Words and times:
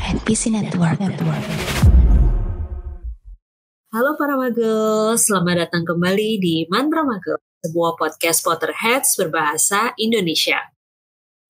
NPC 0.00 0.48
Network. 0.48 0.96
Network. 0.96 1.44
Halo 3.92 4.16
para 4.16 4.38
magel, 4.40 5.12
selamat 5.20 5.68
datang 5.68 5.84
kembali 5.84 6.40
di 6.40 6.64
Mantra 6.72 7.04
Magel, 7.04 7.36
sebuah 7.60 8.00
podcast 8.00 8.40
Potterheads 8.40 9.20
berbahasa 9.20 9.92
Indonesia. 10.00 10.72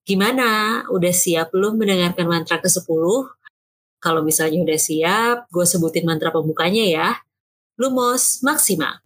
Gimana? 0.03 0.83
Udah 0.91 1.15
siap 1.15 1.55
belum 1.55 1.79
mendengarkan 1.79 2.27
mantra 2.27 2.59
ke-10? 2.59 2.91
Kalau 4.03 4.21
misalnya 4.27 4.67
udah 4.67 4.81
siap, 4.81 5.37
gue 5.53 5.67
sebutin 5.69 6.03
mantra 6.03 6.35
pembukanya 6.35 6.83
ya. 6.83 7.09
Lumos 7.79 8.43
Maxima. 8.43 8.99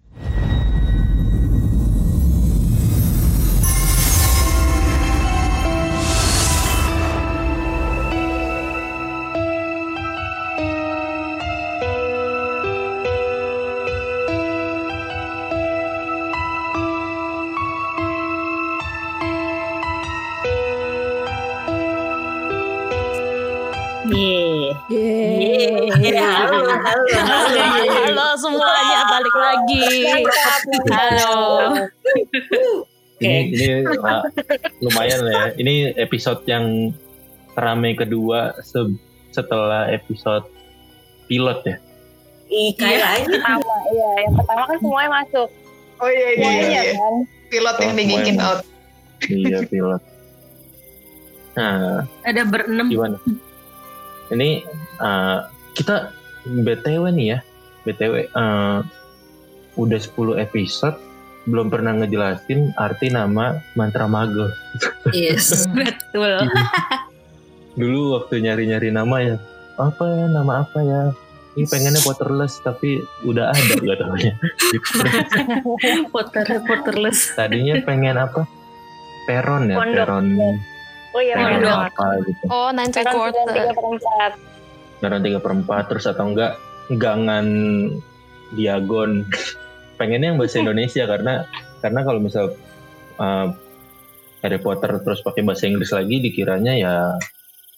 Halo, 26.84 27.00
halo, 27.08 27.36
halo. 27.48 27.92
Halo 28.12 28.26
semuanya, 28.36 28.98
balik 29.08 29.34
lagi. 29.34 29.84
Halo. 30.86 31.34
Ini, 33.16 33.38
ini 33.48 33.66
uh, 33.88 34.20
lumayan 34.78 35.24
lah 35.24 35.32
ya. 35.32 35.46
Ini 35.56 35.74
episode 35.96 36.44
yang 36.44 36.92
ramai 37.56 37.94
kedua 37.94 38.52
se- 38.60 39.00
setelah 39.30 39.88
episode 39.88 40.44
pilot 41.24 41.64
ya. 41.64 41.76
Ih, 42.46 42.76
kayak 42.76 43.00
aja. 43.00 43.24
pertama 43.32 43.74
iya 43.88 44.10
yang 44.20 44.34
pertama 44.36 44.62
kan 44.68 44.76
semuanya 44.76 45.10
masuk 45.16 45.48
Oh 45.96 46.06
iya 46.06 46.28
iya 46.28 46.36
semuanya 46.36 46.68
iya. 46.68 46.92
kan 46.92 47.14
Pilot 47.48 47.76
yang 47.80 47.88
Oh, 47.88 47.96
semuanya. 47.96 48.44
out. 48.44 48.60
Iya 49.24 49.58
pilot. 49.64 50.02
Nah, 51.54 51.98
Ada 52.20 52.42
berenam. 52.44 52.86
gimana? 52.92 53.16
Ini 54.28 54.48
uh, 55.00 55.38
kita 55.72 56.12
BTW 56.44 57.04
nih 57.12 57.26
ya. 57.34 57.38
BTW 57.84 58.28
uh, 58.32 58.80
udah 59.76 59.98
10 60.00 60.40
episode 60.40 60.96
belum 61.44 61.68
pernah 61.68 61.92
ngejelasin 61.92 62.72
arti 62.80 63.12
nama 63.12 63.60
mantra 63.76 64.08
magel. 64.08 64.48
Yes. 65.12 65.64
Betul. 65.76 66.48
Dulu 67.76 68.16
waktu 68.16 68.40
nyari-nyari 68.40 68.88
nama 68.88 69.16
ya, 69.20 69.36
apa 69.76 70.04
ya 70.08 70.26
nama 70.30 70.64
apa 70.64 70.78
ya? 70.80 71.02
Ini 71.54 71.70
pengennya 71.70 72.02
waterless 72.02 72.58
tapi 72.64 72.98
udah 73.22 73.52
ada 73.52 73.74
gak 73.86 73.98
taunya. 74.00 74.32
Potter 76.14 76.46
Potterless. 76.64 77.36
Tadinya 77.36 77.78
pengen 77.84 78.16
apa? 78.18 78.42
Peron 79.28 79.70
ya, 79.70 79.78
Pondok. 79.78 79.96
peron. 80.04 80.26
oh 81.14 81.20
iya 81.22 81.34
Pengen 81.38 81.60
Pondok. 81.62 81.78
apa 81.92 82.06
gitu. 82.26 82.44
Oh, 82.50 82.68
Sekarang 82.72 83.14
quarter. 83.14 84.32
Perempat 84.98 85.02
Peron 85.02 85.22
tiga 85.26 85.40
perempat 85.42 85.84
terus 85.90 86.06
atau 86.06 86.30
enggak 86.30 86.56
gangan 86.92 87.46
diagon. 88.52 89.24
Pengennya 89.98 90.34
yang 90.34 90.38
bahasa 90.40 90.58
Indonesia 90.58 91.04
karena 91.06 91.46
karena 91.78 92.00
kalau 92.02 92.18
misal 92.18 92.50
uh, 93.20 93.48
Harry 94.42 94.58
Potter 94.60 95.00
terus 95.00 95.22
pakai 95.24 95.40
bahasa 95.40 95.64
Inggris 95.64 95.88
lagi 95.94 96.20
dikiranya 96.20 96.72
ya 96.76 96.94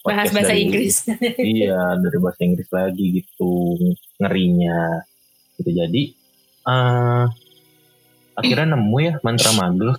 Bahas 0.06 0.30
bahasa 0.30 0.54
dari- 0.54 0.62
Inggris. 0.66 1.02
iya 1.58 1.98
dari 1.98 2.18
bahasa 2.22 2.40
Inggris 2.46 2.70
lagi 2.70 3.04
gitu 3.22 3.74
ngerinya 4.22 5.02
gitu 5.58 5.70
jadi 5.74 6.02
eh 6.66 7.24
akhirnya 8.36 8.76
nemu 8.76 8.96
ya 9.02 9.12
mantra 9.22 9.50
magels 9.54 9.98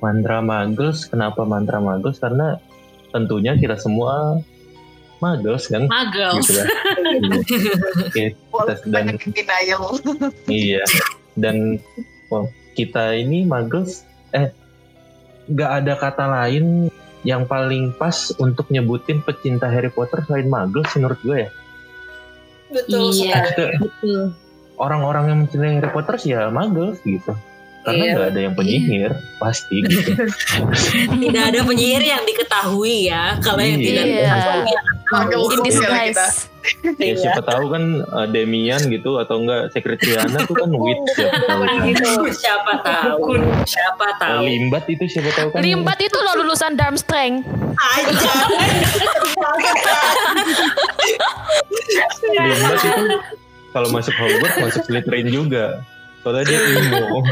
mantra 0.00 0.38
magels 0.44 1.08
kenapa 1.08 1.42
mantra 1.48 1.78
magels 1.80 2.20
karena 2.20 2.56
tentunya 3.12 3.56
kita 3.56 3.76
semua 3.80 4.40
magels 5.18 5.66
kan 5.66 5.84
Magel. 5.84 6.30
gitu 6.38 6.52
kan 6.54 6.66
Iya. 7.08 7.36
Oke, 8.00 8.24
Walaupun 8.48 8.86
Kita- 8.86 8.94
dan- 8.94 9.18
iya 10.62 10.82
dan 11.34 11.56
oh, 12.28 12.46
kita 12.72 13.14
ini 13.14 13.42
magels 13.42 14.02
eh 14.30 14.50
nggak 15.46 15.70
ada 15.76 15.94
kata 15.94 16.24
lain 16.26 16.92
yang 17.22 17.42
paling 17.44 17.90
pas 17.92 18.14
untuk 18.36 18.68
nyebutin 18.68 19.18
pecinta 19.20 19.66
Harry 19.66 19.88
Potter 19.88 20.22
selain 20.22 20.46
magels 20.46 20.86
menurut 20.92 21.18
gue 21.20 21.38
ya 21.40 21.50
Betul 22.68 23.10
Iya. 23.12 23.42
Betul. 23.76 24.36
orang-orang 24.76 25.24
yang 25.26 25.38
mencintai 25.40 25.74
Harry 25.74 25.88
Potter 25.88 26.14
sih 26.16 26.30
ya 26.30 26.46
magel 26.48 26.94
gitu 27.00 27.32
karena 27.80 27.98
Iya. 28.00 28.12
nggak 28.12 28.28
ada 28.28 28.40
yang 28.40 28.54
penyihir 28.54 29.10
pasti 29.38 29.76
gitu 29.80 30.10
Tidak 31.22 31.44
ada 31.44 31.60
penyihir 31.60 32.02
yang 32.04 32.22
diketahui 32.22 33.08
ya. 33.08 33.38
Kalau 33.38 33.58
yang 33.60 33.80
tidak 33.80 34.04
Iya. 34.04 34.12
diketahui 34.12 34.72
ya 35.08 35.16
Magel 35.18 35.40
In 35.40 35.50
ya 35.50 35.64
disguise. 35.64 36.26
ya 37.00 37.14
siapa 37.16 37.40
tahu 37.42 37.64
kan 37.70 37.82
uh, 38.06 38.26
Demian 38.26 38.76
gitu 38.86 39.16
atau 39.16 39.40
enggak 39.40 39.72
Sekretriana 39.72 40.44
tuh 40.44 40.52
kan 40.54 40.68
witch 40.68 41.00
siapa 41.14 41.40
tahu 41.42 41.62
kan. 41.62 41.80
gitu 41.82 42.08
siapa 42.34 42.72
tahu. 42.78 43.22
Siapa 43.64 44.04
Uh, 44.08 44.16
tahu. 44.18 44.40
limbat 44.44 44.84
itu 44.86 45.04
siapa 45.06 45.30
tahu 45.32 45.48
kan 45.50 45.60
Limbat 45.60 45.98
itu 45.98 46.18
loh 46.18 46.34
lulusan 46.38 46.74
Darmstrang. 46.74 47.40
Aja. 47.74 48.32
limbat 52.22 52.80
itu 52.82 53.16
kalau 53.70 53.88
masuk 53.88 54.14
Hogwarts 54.14 54.56
masuk 54.58 54.82
Slytherin 54.84 55.28
juga 55.28 55.80
soalnya 56.18 56.44
dia 56.44 56.60
imo 56.60 57.22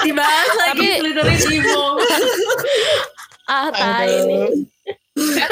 Dibahas 0.00 0.50
lagi 0.60 0.88
Slytherin 1.00 1.40
Imo. 1.56 1.84
Ah, 3.50 3.66
tai 3.66 4.06
ini. 4.06 4.62
Iya 5.14 5.46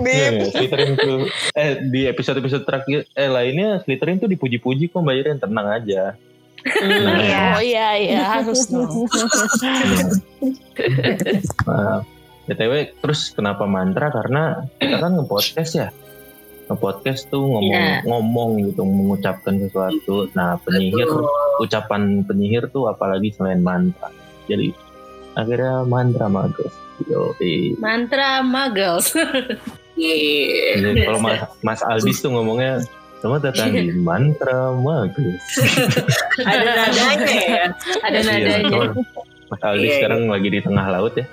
Bip. 0.00 0.32
nggak? 0.32 0.50
Slytherin 0.52 0.92
tuh 0.96 1.20
eh 1.54 1.70
di 1.86 2.00
episode-episode 2.04 2.64
terakhir 2.64 2.98
eh 3.12 3.28
lainnya 3.28 3.78
Slytherin 3.80 4.18
tuh 4.18 4.26
dipuji-puji 4.26 4.90
kok 4.90 5.00
Mbak 5.00 5.16
Iren 5.16 5.38
tenang 5.38 5.68
aja 5.70 6.16
Nah, 6.60 7.16
Iya. 7.16 7.44
Oh 7.56 7.62
iya 7.64 7.88
iya 7.96 8.20
harus 8.36 8.68
dong. 8.68 9.08
Nah, 11.64 12.04
BTW 12.44 12.72
terus 13.00 13.32
kenapa 13.32 13.64
mantra 13.64 14.12
karena 14.12 14.68
kita 14.76 15.00
kan 15.00 15.16
nge-podcast 15.16 15.72
ya. 15.72 15.88
Nge-podcast 16.68 17.32
tuh 17.32 17.48
ngomong 17.48 17.64
Iya. 17.64 18.04
ngomong 18.04 18.50
gitu 18.60 18.84
mengucapkan 18.84 19.56
sesuatu. 19.56 20.28
Nah, 20.36 20.60
penyihir 20.60 21.08
Betul. 21.08 21.64
ucapan 21.64 22.02
penyihir 22.28 22.68
tuh 22.68 22.92
apalagi 22.92 23.32
selain 23.32 23.64
mantra. 23.64 24.12
Jadi 24.44 24.76
akhirnya 25.32 25.88
mantra 25.88 26.28
magus. 26.28 26.76
Yo, 27.08 27.32
Mantra 27.78 28.44
Magels. 28.44 29.12
Iya. 30.00 30.80
kalau 31.12 31.20
Mas, 31.20 31.44
Mas 31.60 31.80
Aldis 31.84 32.24
tuh 32.24 32.32
ngomongnya 32.32 32.80
Selamat 33.20 33.52
datang 33.52 33.68
di 33.76 33.92
mantra 34.00 34.72
magus. 34.72 35.44
Ada 36.40 36.72
nadanya 36.72 37.28
ya. 37.36 37.64
Ada 38.00 38.18
Iya, 38.24 38.64
nadanya. 38.64 38.96
Mas 39.52 39.60
Aldis 39.60 39.92
Iya, 39.92 39.96
sekarang 40.00 40.20
lagi 40.32 40.48
di 40.48 40.60
tengah 40.64 40.86
laut 40.88 41.12
ya. 41.20 41.28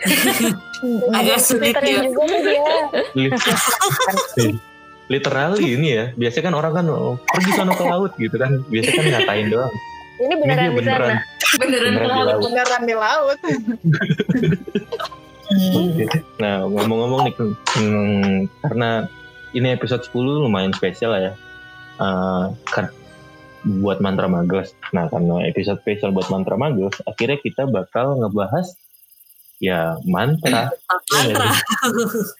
Agak 1.20 1.44
sulit 1.44 1.76
ya. 1.76 2.00
Literally 5.12 5.76
ini 5.76 5.88
ya. 5.92 6.04
Biasanya 6.16 6.44
kan 6.48 6.54
orang 6.56 6.72
kan 6.72 6.86
oh, 6.88 7.20
pergi 7.28 7.50
sono 7.52 7.76
ke 7.76 7.84
laut 7.84 8.12
gitu 8.16 8.40
kan. 8.40 8.64
Biasanya 8.72 8.96
kan 8.96 9.06
ngatain 9.12 9.46
doang. 9.52 9.74
Ini 10.20 10.28
Ini 10.28 10.34
beneran 10.36 10.68
di 10.76 10.84
sana 10.84 11.06
beneran. 11.08 11.18
Beneran 11.60 11.92
Beneran 11.96 11.96
di 11.98 12.06
laut. 12.06 12.26
laut. 12.28 12.40
Beneran 12.46 12.82
di 12.86 12.94
laut. 12.94 13.38
Nah 16.38 16.62
ngomong-ngomong 16.62 17.20
nih, 17.26 17.34
hmm, 17.34 18.34
karena 18.62 18.90
ini 19.50 19.68
episode 19.74 20.06
10 20.06 20.46
lumayan 20.46 20.70
spesial 20.70 21.10
lah 21.10 21.22
ya. 21.26 21.32
Eh, 22.00 22.44
kan 22.70 22.86
buat 23.82 23.98
mantra 23.98 24.30
magos. 24.30 24.72
Nah 24.94 25.10
karena 25.10 25.42
episode 25.50 25.82
spesial 25.82 26.14
buat 26.14 26.30
mantra 26.30 26.54
magos, 26.54 26.94
akhirnya 27.02 27.42
kita 27.42 27.66
bakal 27.66 28.14
ngebahas 28.22 28.70
ya 29.60 29.98
mantra, 30.08 30.72
Mantra. 31.12 31.52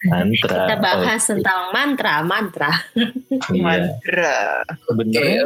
mantra. 0.08 0.56
Kita 0.64 0.76
bahas 0.80 1.20
tentang 1.26 1.60
mantra, 1.74 2.14
mantra. 2.24 2.72
Iya. 3.52 3.60
Mandra. 3.60 4.38
Sebenarnya 4.88 5.44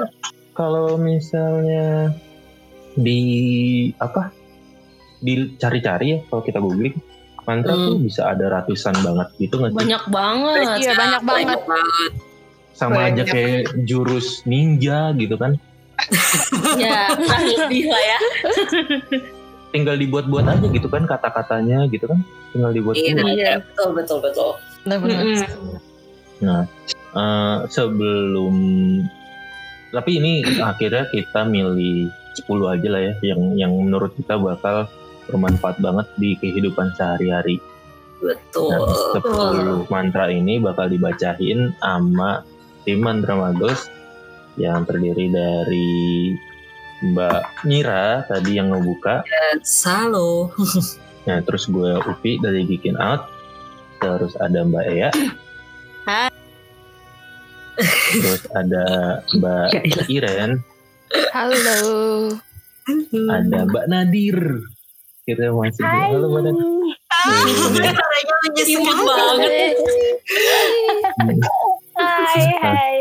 kalau 0.55 0.95
misalnya 0.95 2.15
di 2.95 3.21
apa 3.99 4.31
dicari-cari 5.19 6.07
ya 6.09 6.29
kalau 6.29 6.41
kita 6.41 6.59
googling 6.59 6.95
mantra 7.43 7.75
Hmm. 7.75 7.85
tuh 7.87 7.99
bisa 8.01 8.23
ada 8.27 8.47
ratusan 8.51 8.95
banget 8.97 9.29
gitu 9.39 9.55
nggak 9.57 9.71
sih? 9.71 9.79
Banyak 9.79 10.05
banget. 10.09 10.57
Iya 10.79 10.93
banyak 10.95 11.23
banget. 11.23 11.61
banget. 11.61 12.13
sama 12.73 13.07
aja 13.07 13.23
Banyak. 13.23 13.27
kayak 13.29 13.61
jurus 13.85 14.43
ninja 14.45 15.15
gitu 15.15 15.35
kan 15.35 15.55
Ya, 16.77 17.07
kurang 17.09 17.47
lebih 17.47 17.87
lah 17.87 18.03
ya. 18.11 18.19
tinggal 19.71 19.95
dibuat-buat 19.95 20.43
aja 20.45 20.67
gitu 20.67 20.87
kan 20.87 21.03
kata-katanya 21.05 21.87
gitu 21.87 22.03
kan 22.05 22.19
tinggal 22.51 22.71
dibuat 22.71 22.95
Iya, 22.95 23.15
iya, 23.29 23.53
betul 23.61 23.91
betul 23.93 24.19
betul. 24.21 24.51
Benar-benar. 24.83 25.23
Mm-mm. 25.23 25.79
Nah, 26.41 26.63
eh, 27.13 27.59
sebelum 27.69 28.55
tapi 29.95 30.19
ini 30.19 30.43
akhirnya 30.71 31.07
kita 31.15 31.47
milih 31.47 32.11
10 32.35 32.75
aja 32.75 32.89
lah 32.91 33.01
ya 33.01 33.15
yang 33.23 33.41
yang 33.55 33.73
menurut 33.73 34.11
kita 34.19 34.35
bakal 34.35 34.91
bermanfaat 35.31 35.81
banget 35.81 36.07
di 36.21 36.37
kehidupan 36.37 36.93
sehari-hari. 36.99 37.63
Betul. 38.21 38.75
Nah, 38.75 39.87
10 39.87 39.89
mantra 39.89 40.29
ini 40.29 40.61
bakal 40.61 40.91
dibacain 40.91 41.73
sama 41.79 42.45
tim 42.85 43.01
Mantra 43.01 43.37
Magos 43.37 43.89
yang 44.61 44.85
terdiri 44.85 45.33
dari 45.33 46.33
Mbak 47.05 47.67
Mira 47.69 48.25
tadi 48.25 48.57
yang 48.57 48.73
ngebuka, 48.73 49.27
Halo. 49.85 50.53
nah 51.29 51.41
terus 51.43 51.69
gue 51.69 52.01
Upi 52.01 52.41
dari 52.41 52.65
Bikin 52.65 52.97
Out, 52.97 53.29
terus 54.01 54.33
ada 54.41 54.63
Mbak 54.65 54.87
Ea, 54.89 55.11
Hai. 55.11 55.29
terus 58.15 58.43
ada 58.55 58.85
Mbak 59.35 59.69
Iren, 60.07 60.63
Halo. 61.35 61.79
ada 63.31 63.59
Mbak 63.67 63.87
Nadir. 63.91 64.39
Kita 65.25 65.49
masih 65.57 65.81
Hai. 65.81 66.13
halo 66.13 66.27
Mbak 66.31 66.43
Nadir. 66.47 66.69
Cute 68.55 68.93
banget. 69.03 69.75
Hai, 71.97 72.45
hai. 72.61 72.95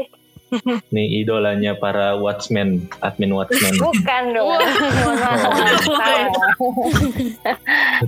nih 0.94 1.25
idolanya 1.25 1.74
para 1.74 2.13
watchmen, 2.13 2.86
admin 3.01 3.33
watchmen. 3.33 3.74
Bukan 3.81 4.24
dong. 4.38 4.62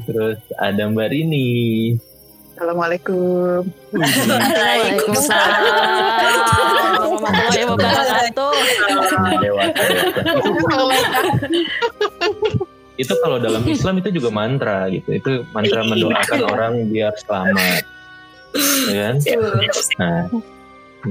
Terus 0.06 0.40
ada 0.62 0.84
Mbak 0.86 1.10
Rini. 1.10 1.50
Assalamualaikum. 2.56 3.68
Waalaikumsalam. 3.92 5.60
Itu 12.96 13.12
kalau 13.20 13.44
dalam 13.44 13.60
Islam 13.68 14.00
itu 14.00 14.08
juga 14.16 14.32
mantra 14.32 14.88
gitu. 14.88 15.12
Itu 15.12 15.44
mantra 15.52 15.84
mendoakan 15.84 16.40
orang 16.48 16.88
biar 16.96 17.12
selamat. 17.20 17.84
Ya 18.88 19.12
kan? 19.12 19.20
Nah, 20.00 20.32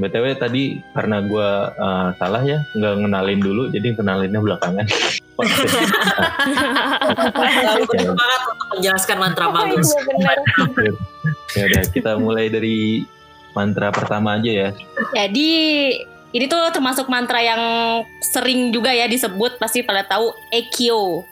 BTW 0.01 0.41
tadi 0.41 0.81
karena 0.97 1.29
gue 1.29 1.51
salah 2.17 2.41
ya, 2.41 2.65
nggak 2.73 3.05
ngenalin 3.05 3.41
dulu, 3.45 3.69
jadi 3.69 3.93
kenalinnya 3.93 4.41
belakangan. 4.41 4.89
Lalu 7.65 7.83
bersemangat 7.91 8.41
untuk 8.47 8.67
menjelaskan 8.79 9.17
mantra. 9.19 9.45
Iya 9.51 10.01
benar. 10.07 10.39
ya 11.55 11.63
udah, 11.71 11.83
kita 11.91 12.11
mulai 12.19 12.47
dari 12.51 13.03
mantra 13.55 13.91
pertama 13.91 14.39
aja 14.39 14.51
ya. 14.51 14.69
Jadi 15.15 15.51
ini 16.35 16.45
tuh 16.51 16.71
termasuk 16.75 17.07
mantra 17.07 17.39
yang 17.39 17.63
sering 18.19 18.75
juga 18.75 18.91
ya 18.91 19.07
disebut 19.07 19.59
pasti 19.59 19.87
pada 19.87 20.03
tahu 20.03 20.35
Ekyo. 20.51 21.23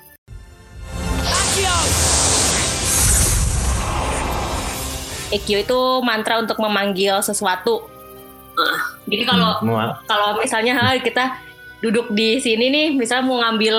Ekyo 5.32 5.58
itu 5.64 5.80
mantra 6.04 6.38
untuk 6.38 6.60
memanggil 6.60 7.18
sesuatu. 7.24 7.88
Jadi 9.08 9.24
kalau 9.24 9.58
Mau- 9.64 9.96
kalau 10.04 10.36
misalnya 10.38 10.76
ah, 10.76 10.92
kita 11.00 11.40
duduk 11.82 12.14
di 12.14 12.38
sini 12.38 12.70
nih, 12.70 12.86
misalnya 12.94 13.26
mau 13.26 13.42
ngambil 13.42 13.76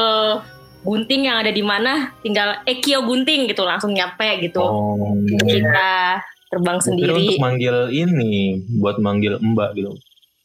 gunting 0.83 1.31
yang 1.31 1.39
ada 1.39 1.49
di 1.49 1.63
mana, 1.63 2.11
tinggal 2.19 2.59
Ekyo 2.67 3.07
gunting 3.07 3.47
gitu 3.47 3.63
langsung 3.63 3.95
nyampe 3.95 4.43
gitu. 4.43 4.59
Oh, 4.59 5.15
Kita 5.47 6.19
terbang 6.51 6.77
Kira 6.77 6.85
sendiri. 6.85 7.11
untuk 7.15 7.39
manggil 7.39 7.75
ini, 7.89 8.59
buat 8.77 8.99
manggil 8.99 9.39
Mbak 9.39 9.69
gitu. 9.79 9.95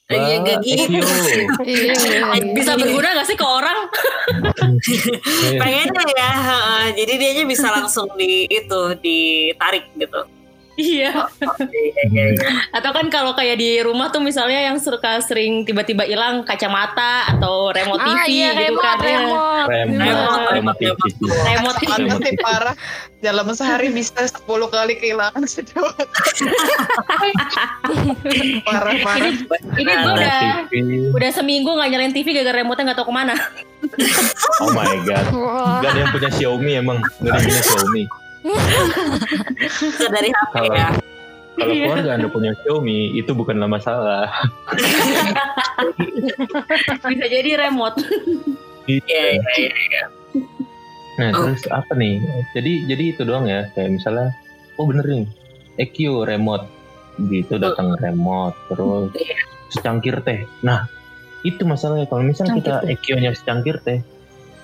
Iya, 0.09 0.41
Mbak, 0.41 0.47
gak 0.47 0.59
gitu. 0.65 0.83
Ekyo. 0.89 1.05
Iya. 1.69 1.93
Bisa 2.57 2.73
berguna 2.81 3.09
gak 3.19 3.29
sih 3.29 3.37
ke 3.37 3.45
orang? 3.45 3.79
Iya. 4.89 5.61
Pengennya 5.61 6.05
ya, 6.17 6.33
jadi 6.97 7.13
dianya 7.19 7.45
bisa 7.45 7.69
langsung 7.69 8.09
di 8.17 8.47
itu 8.49 8.81
ditarik 9.03 9.91
gitu. 9.99 10.21
Iya. 10.79 11.11
Iya, 11.11 12.03
iya, 12.15 12.25
iya. 12.39 12.49
Atau 12.71 12.95
kan 12.95 13.11
kalau 13.11 13.35
kayak 13.35 13.59
di 13.59 13.83
rumah 13.83 14.15
tuh 14.15 14.23
misalnya 14.23 14.63
yang 14.63 14.79
suka 14.79 15.19
sering 15.19 15.67
tiba-tiba 15.67 16.07
hilang 16.07 16.47
kacamata 16.47 17.27
atau 17.35 17.75
remote 17.75 17.99
TV 17.99 18.15
Ah 18.15 18.27
iya 18.31 18.49
gitu 18.55 18.79
remote, 18.79 18.87
kan. 18.87 18.99
remote. 19.03 19.67
Remote, 19.67 19.99
Remote, 19.99 20.55
remote 20.55 20.79
TV. 20.79 20.95
Remote 21.27 21.79
Parah 21.83 21.99
Remote 21.99 22.23
TV. 22.23 22.39
parah. 22.39 22.75
Dalam 23.19 23.51
sehari 23.51 23.91
bisa 23.91 24.23
10 24.23 24.47
kali 24.47 24.95
kehilangan 24.95 25.43
sejawat. 25.43 25.99
parah 28.63 28.95
parah. 29.03 29.33
Ini 29.75 29.83
gue 29.83 29.97
Remote 29.99 30.15
udah 30.15 30.41
udah 31.19 31.31
seminggu 31.35 31.71
nggak 31.75 31.89
nyalain 31.91 32.15
TV 32.15 32.31
gara-gara 32.31 32.63
remote-nya 32.63 32.95
nggak 32.95 32.99
tahu 33.03 33.11
ke 33.11 33.15
mana. 33.19 33.35
Oh 34.63 34.71
my 34.71 34.95
god. 35.03 35.27
Gak 35.83 35.91
ada 35.91 35.99
yang 36.07 36.11
punya 36.15 36.31
Xiaomi 36.31 36.73
emang. 36.79 36.99
Gak 37.19 37.35
ada 37.35 37.39
yang 37.43 37.47
punya 37.51 37.63
Xiaomi. 37.67 38.05
Dari 40.09 40.31
HP 40.31 40.53
Kalau 40.55 40.73
ya. 40.73 40.89
kalau 41.55 41.69
Iya. 41.69 41.85
keluarga 41.91 42.11
anda 42.15 42.29
punya 42.31 42.51
Xiaomi 42.63 42.99
itu 43.15 43.31
bukanlah 43.35 43.67
masalah. 43.67 44.31
Bisa 47.03 47.27
jadi 47.27 47.51
remote. 47.59 47.99
Iya, 48.87 49.23
iya, 49.35 49.71
iya. 49.75 50.05
Nah 51.19 51.29
Oh. 51.35 51.51
terus 51.51 51.67
apa 51.69 51.93
nih? 51.93 52.23
Jadi 52.55 52.87
jadi 52.87 53.05
itu 53.11 53.23
doang 53.27 53.45
ya. 53.45 53.67
Kayak 53.75 53.99
misalnya, 53.99 54.31
oh 54.79 54.87
bener 54.87 55.05
nih, 55.05 55.27
EQ 55.77 56.25
remote 56.25 56.65
gitu 57.27 57.59
datang 57.59 57.99
remote 57.99 58.55
terus 58.71 59.11
Iya. 59.13 59.37
secangkir 59.69 60.23
teh. 60.23 60.47
Nah 60.63 60.87
itu 61.43 61.63
masalahnya 61.63 62.07
kalau 62.07 62.23
misalnya 62.23 62.55
kita 62.57 62.75
EQ-nya 62.87 63.35
secangkir 63.35 63.83
teh, 63.83 63.99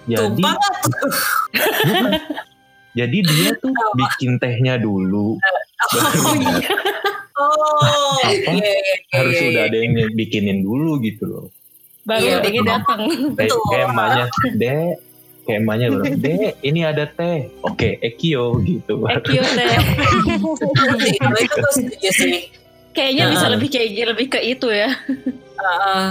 jadi 0.07 0.31
Tumpah. 0.31 0.55
Jadi 2.95 3.19
dia 3.27 3.51
tuh 3.59 3.75
bikin 3.95 4.39
tehnya 4.39 4.79
dulu. 4.79 5.37
Oh 5.85 6.33
iya. 6.39 6.71
Oh, 7.35 8.17
Apa? 8.25 8.31
iya, 8.31 8.57
iya, 8.57 8.73
iya, 8.73 8.97
harus 9.13 9.35
iya, 9.37 9.47
udah 9.53 9.63
iya. 9.67 9.69
ada 9.69 9.77
yang 9.83 9.93
bikinin 10.15 10.59
dulu 10.63 11.03
gitu 11.03 11.25
loh. 11.27 11.47
Baru 12.07 12.25
Iya, 12.25 12.41
adanya 12.41 12.63
betul. 12.63 12.73
datang. 12.73 13.01
Betul. 13.35 13.63
kayak 13.69 13.87
emaknya, 13.91 14.25
dek, 14.55 14.93
kayak 15.45 15.59
emaknya 15.61 15.87
bilang, 15.91 16.15
dek 16.23 16.51
ini 16.71 16.81
ada 16.87 17.05
teh. 17.05 17.39
Oke, 17.61 17.99
Ekio 18.01 18.63
gitu. 18.63 18.95
Ekyo 19.03 19.43
teh. 19.43 19.77
Kalau 21.21 21.39
itu 21.43 21.57
gue 21.59 21.73
setuju 21.75 22.11
sih. 22.15 22.35
Kayaknya 22.95 23.25
bisa 23.35 23.47
lebih 23.51 23.69
kayak 23.69 24.07
lebih 24.15 24.27
ke 24.31 24.41
itu 24.41 24.69
ya. 24.71 24.89
Heeh. 25.59 26.07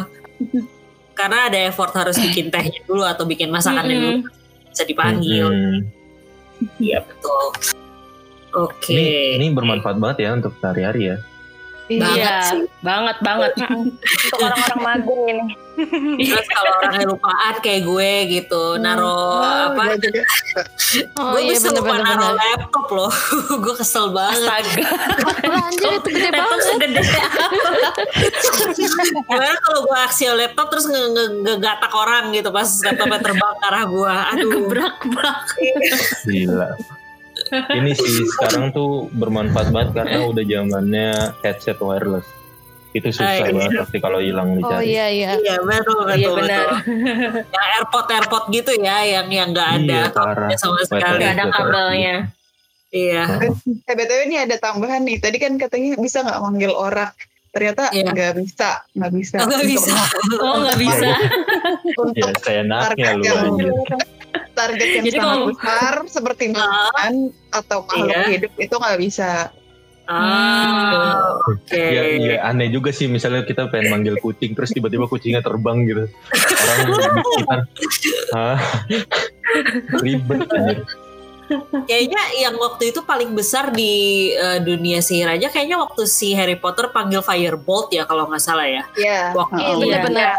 karena 1.13 1.45
ada 1.47 1.59
effort 1.69 1.93
harus 1.93 2.17
bikin 2.17 2.49
tehnya 2.49 2.81
dulu 2.83 3.05
atau 3.05 3.23
bikin 3.23 3.47
masakannya 3.47 3.95
dulu 3.95 4.19
bisa 4.67 4.83
dipanggil. 4.83 5.47
Iya 6.79 6.99
betul. 7.03 7.43
Oke. 8.53 8.93
Ini, 8.93 9.05
ini 9.41 9.45
bermanfaat 9.49 9.97
banget 9.97 10.29
ya 10.29 10.29
untuk 10.37 10.53
sehari-hari 10.61 11.01
ya. 11.13 11.17
Banget 11.85 12.15
Iya, 12.15 12.35
sih. 12.47 12.63
banget 12.79 13.17
banget. 13.19 13.51
Untuk 14.23 14.39
orang-orang 14.39 14.79
magung 14.81 15.23
ini. 15.25 15.45
Terus 16.23 16.47
kalau 16.47 16.71
orangnya 16.77 17.05
lupaan 17.07 17.55
kayak 17.59 17.81
gue 17.83 18.11
gitu, 18.31 18.63
naro 18.77 19.41
apa? 19.41 19.83
Gua 19.89 19.95
juga. 19.97 20.21
Oh 21.17 21.33
gue 21.33 21.41
iya 21.43 21.57
bisa 21.57 21.73
lupa 21.73 21.97
naro 21.97 22.29
laptop 22.31 22.85
loh. 22.87 23.09
gue 23.57 23.73
kesel 23.75 24.09
banget. 24.09 24.45
Astaga. 24.45 24.85
Anjir 25.43 25.91
itu 25.91 26.09
gede 26.09 26.29
Laptop 26.29 26.49
banget. 26.51 26.63
segede 26.63 27.01
Gimana 29.25 29.57
kalau 29.59 29.79
gue 29.83 29.97
aksi 29.99 30.23
laptop 30.31 30.67
terus 30.69 30.85
nge- 30.85 31.09
nge- 31.09 31.33
ngegatak 31.43 31.91
orang 31.91 32.29
gitu 32.31 32.49
pas 32.49 32.69
laptopnya 32.79 33.19
terbang 33.19 33.53
ke 33.53 33.65
arah 33.65 33.83
gue. 33.83 34.13
Aduh. 34.31 34.49
gebrak-gebrak. 34.53 35.39
Gila. 36.23 36.67
Ini 37.51 37.91
sih 37.93 38.13
sekarang 38.33 38.71
tuh 38.71 39.07
bermanfaat 39.09 39.69
banget 39.69 39.89
karena 39.93 40.17
udah 40.23 40.43
zamannya 40.43 41.09
headset 41.39 41.77
wireless. 41.77 42.27
Itu 42.93 43.09
susah 43.09 43.25
Ah, 43.25 43.33
iya. 43.41 43.49
banget 43.49 43.71
pasti 43.81 43.97
kalau 43.97 44.21
hilang 44.21 44.53
Oh 44.53 44.57
dicari. 44.59 44.85
iya 44.85 45.05
iya. 45.09 45.29
Iya 45.35 45.55
betul 45.59 46.05
betul 46.05 46.13
Iya, 46.13 46.27
betul. 46.29 46.35
benar. 46.37 46.65
Yang 47.53 47.65
airpod 47.73 48.05
airpod 48.07 48.43
gitu 48.49 48.71
ya, 48.77 48.97
yang 49.01 49.27
yang 49.27 49.47
nggak 49.49 49.69
ada 49.81 49.97
Iya, 49.97 50.13
parah. 50.13 50.29
kabelnya 50.45 50.57
sama 50.57 50.79
sekali. 50.85 51.19
Gak 51.19 51.33
ada 51.33 51.45
kabelnya. 51.49 52.15
Iya. 52.93 53.23
Eh 53.83 53.95
BTW 53.97 54.19
ini 54.27 54.37
ada 54.37 54.55
tambahan 54.55 55.01
nih. 55.01 55.17
Tadi 55.17 55.37
kan 55.37 55.57
katanya 55.57 55.97
bisa 55.97 56.21
nggak 56.21 56.37
manggil 56.37 56.69
orang. 56.69 57.09
Ternyata 57.49 57.89
Iya. 57.89 58.09
nggak 58.09 58.33
bisa, 58.37 58.69
nggak 58.93 59.11
bisa. 59.11 59.37
Oh, 59.37 59.45
nggak 59.45 59.57
Untuk- 59.57 59.73
bisa. 59.73 59.93
Oh 60.37 60.55
nggak 60.59 60.77
bisa. 60.77 61.09
Untuk 61.97 62.29
Ya 62.93 63.11
lu 63.11 63.23
yang 63.25 63.57
aja. 63.57 63.97
Target 64.53 64.87
yang 64.93 65.05
Jadi 65.05 65.17
sangat 65.17 65.29
kalau- 65.33 65.47
besar 65.51 65.93
seperti 66.07 66.43
makan 66.49 67.13
atau 67.49 67.77
makhluk 67.83 68.09
Iya. 68.09 68.29
hidup 68.31 68.51
itu 68.55 68.75
nggak 68.75 68.99
bisa. 68.99 69.31
Ah, 70.03 71.39
oke. 71.47 71.79
Ya, 71.79 72.03
ya 72.19 72.35
aneh 72.43 72.67
juga 72.67 72.91
sih 72.91 73.07
misalnya 73.07 73.47
kita 73.47 73.71
pengen 73.71 73.87
manggil 73.89 74.19
kucing 74.19 74.51
terus 74.51 74.69
tiba-tiba 74.69 75.07
kucingnya 75.07 75.39
terbang 75.39 75.87
gitu. 75.87 76.03
Orang 76.27 76.77
di 76.83 76.91
sekitar, 76.91 77.59
hah? 78.35 78.59
Ribet 79.99 80.39
anjir. 80.43 80.77
Kayaknya 81.85 82.21
yang 82.39 82.55
waktu 82.55 82.91
itu 82.91 83.03
paling 83.03 83.31
besar 83.31 83.71
di 83.71 83.91
eh, 84.31 84.59
dunia 84.59 84.99
sihir 84.99 85.27
aja 85.29 85.47
kayaknya 85.47 85.79
waktu 85.79 86.03
si 86.03 86.31
Harry 86.33 86.55
Potter 86.55 86.89
panggil 86.89 87.23
Firebolt 87.23 87.91
ya 87.91 88.03
kalau 88.03 88.27
nggak 88.27 88.41
salah 88.41 88.67
ya. 88.67 88.83
Iya. 88.95 89.31
Waktu 89.31 89.55
Heeh. 89.55 89.71
itu 89.71 89.85
ya. 89.87 90.03
Benar-benar. 90.03 90.31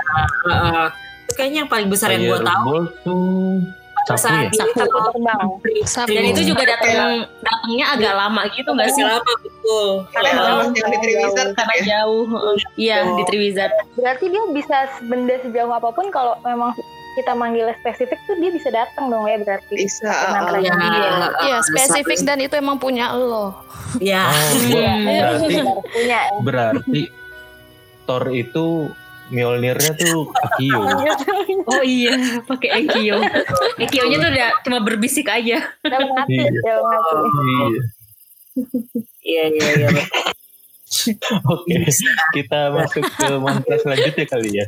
Heeh. 0.44 0.86
itu 1.24 1.32
kayaknya 1.34 1.58
yang 1.64 1.70
paling 1.72 1.88
besar 1.88 2.12
yang 2.12 2.28
gue 2.28 2.36
tahu. 2.36 2.68
Firebolt 2.68 2.88
tuh 3.00 3.64
sapu 4.06 4.20
Saat 4.20 4.44
ya? 4.44 4.50
dia 4.50 4.60
Sapu 4.76 4.98
terbang. 5.08 5.46
Sapu. 5.84 6.08
Dan 6.10 6.24
itu 6.26 6.42
juga 6.44 6.62
datang 6.64 6.94
datangnya 7.40 7.86
agak 7.90 8.12
lama 8.14 8.42
gitu 8.50 8.70
nggak 8.70 8.88
sih? 8.90 9.02
Lama 9.02 9.32
betul. 9.40 9.86
Karena 10.10 10.30
memang 10.34 10.68
yang 10.72 10.88
di 10.88 10.98
Triwizard 10.98 11.50
kan 11.52 11.64
Karena 11.64 11.74
ya. 11.74 11.84
jauh. 11.98 12.24
Iya 12.76 12.96
di 13.10 13.22
Triwizard. 13.24 13.72
Berarti 13.94 14.24
dia 14.28 14.42
bisa 14.50 14.76
benda 15.02 15.34
sejauh 15.40 15.70
apa 15.70 15.88
pun 15.90 16.08
kalau 16.08 16.36
memang 16.42 16.76
kita 17.14 17.30
manggilnya 17.30 17.78
spesifik 17.78 18.18
tuh 18.24 18.34
dia 18.36 18.50
bisa 18.50 18.68
datang 18.68 19.06
dong 19.06 19.24
ya 19.24 19.38
berarti. 19.38 19.74
Bisa. 19.78 20.10
Heeh. 20.10 20.60
Ya, 20.60 20.74
dia. 20.74 21.10
Iya, 21.40 21.58
spesifik 21.62 22.18
dan 22.22 22.38
itu 22.38 22.54
emang 22.54 22.74
punya 22.74 23.10
lo. 23.10 23.54
Ya. 23.96 24.26
Oh, 24.26 24.50
Iya. 24.66 24.94
berarti 24.98 25.46
Punya 25.86 26.18
ya. 26.18 26.38
berarti 26.42 27.02
Thor 28.04 28.24
itu 28.28 28.90
Mjolnirnya 29.32 29.92
tuh 29.96 30.28
Akio. 30.32 30.80
Oh 31.64 31.80
iya, 31.80 32.44
pakai 32.44 32.84
Ekio. 32.84 33.16
Ekionya 33.80 34.16
tuh 34.20 34.28
udah 34.28 34.48
cuma 34.68 34.78
berbisik 34.84 35.24
aja. 35.32 35.64
Iya. 36.28 36.50
Iya. 36.52 37.80
Iya 39.24 39.44
iya 39.48 39.68
iya. 39.80 39.88
Oke, 41.48 41.74
kita 42.36 42.70
masuk 42.70 43.02
ke 43.02 43.28
mantra 43.40 43.76
selanjutnya 43.80 44.24
kali 44.28 44.50
ya. 44.60 44.66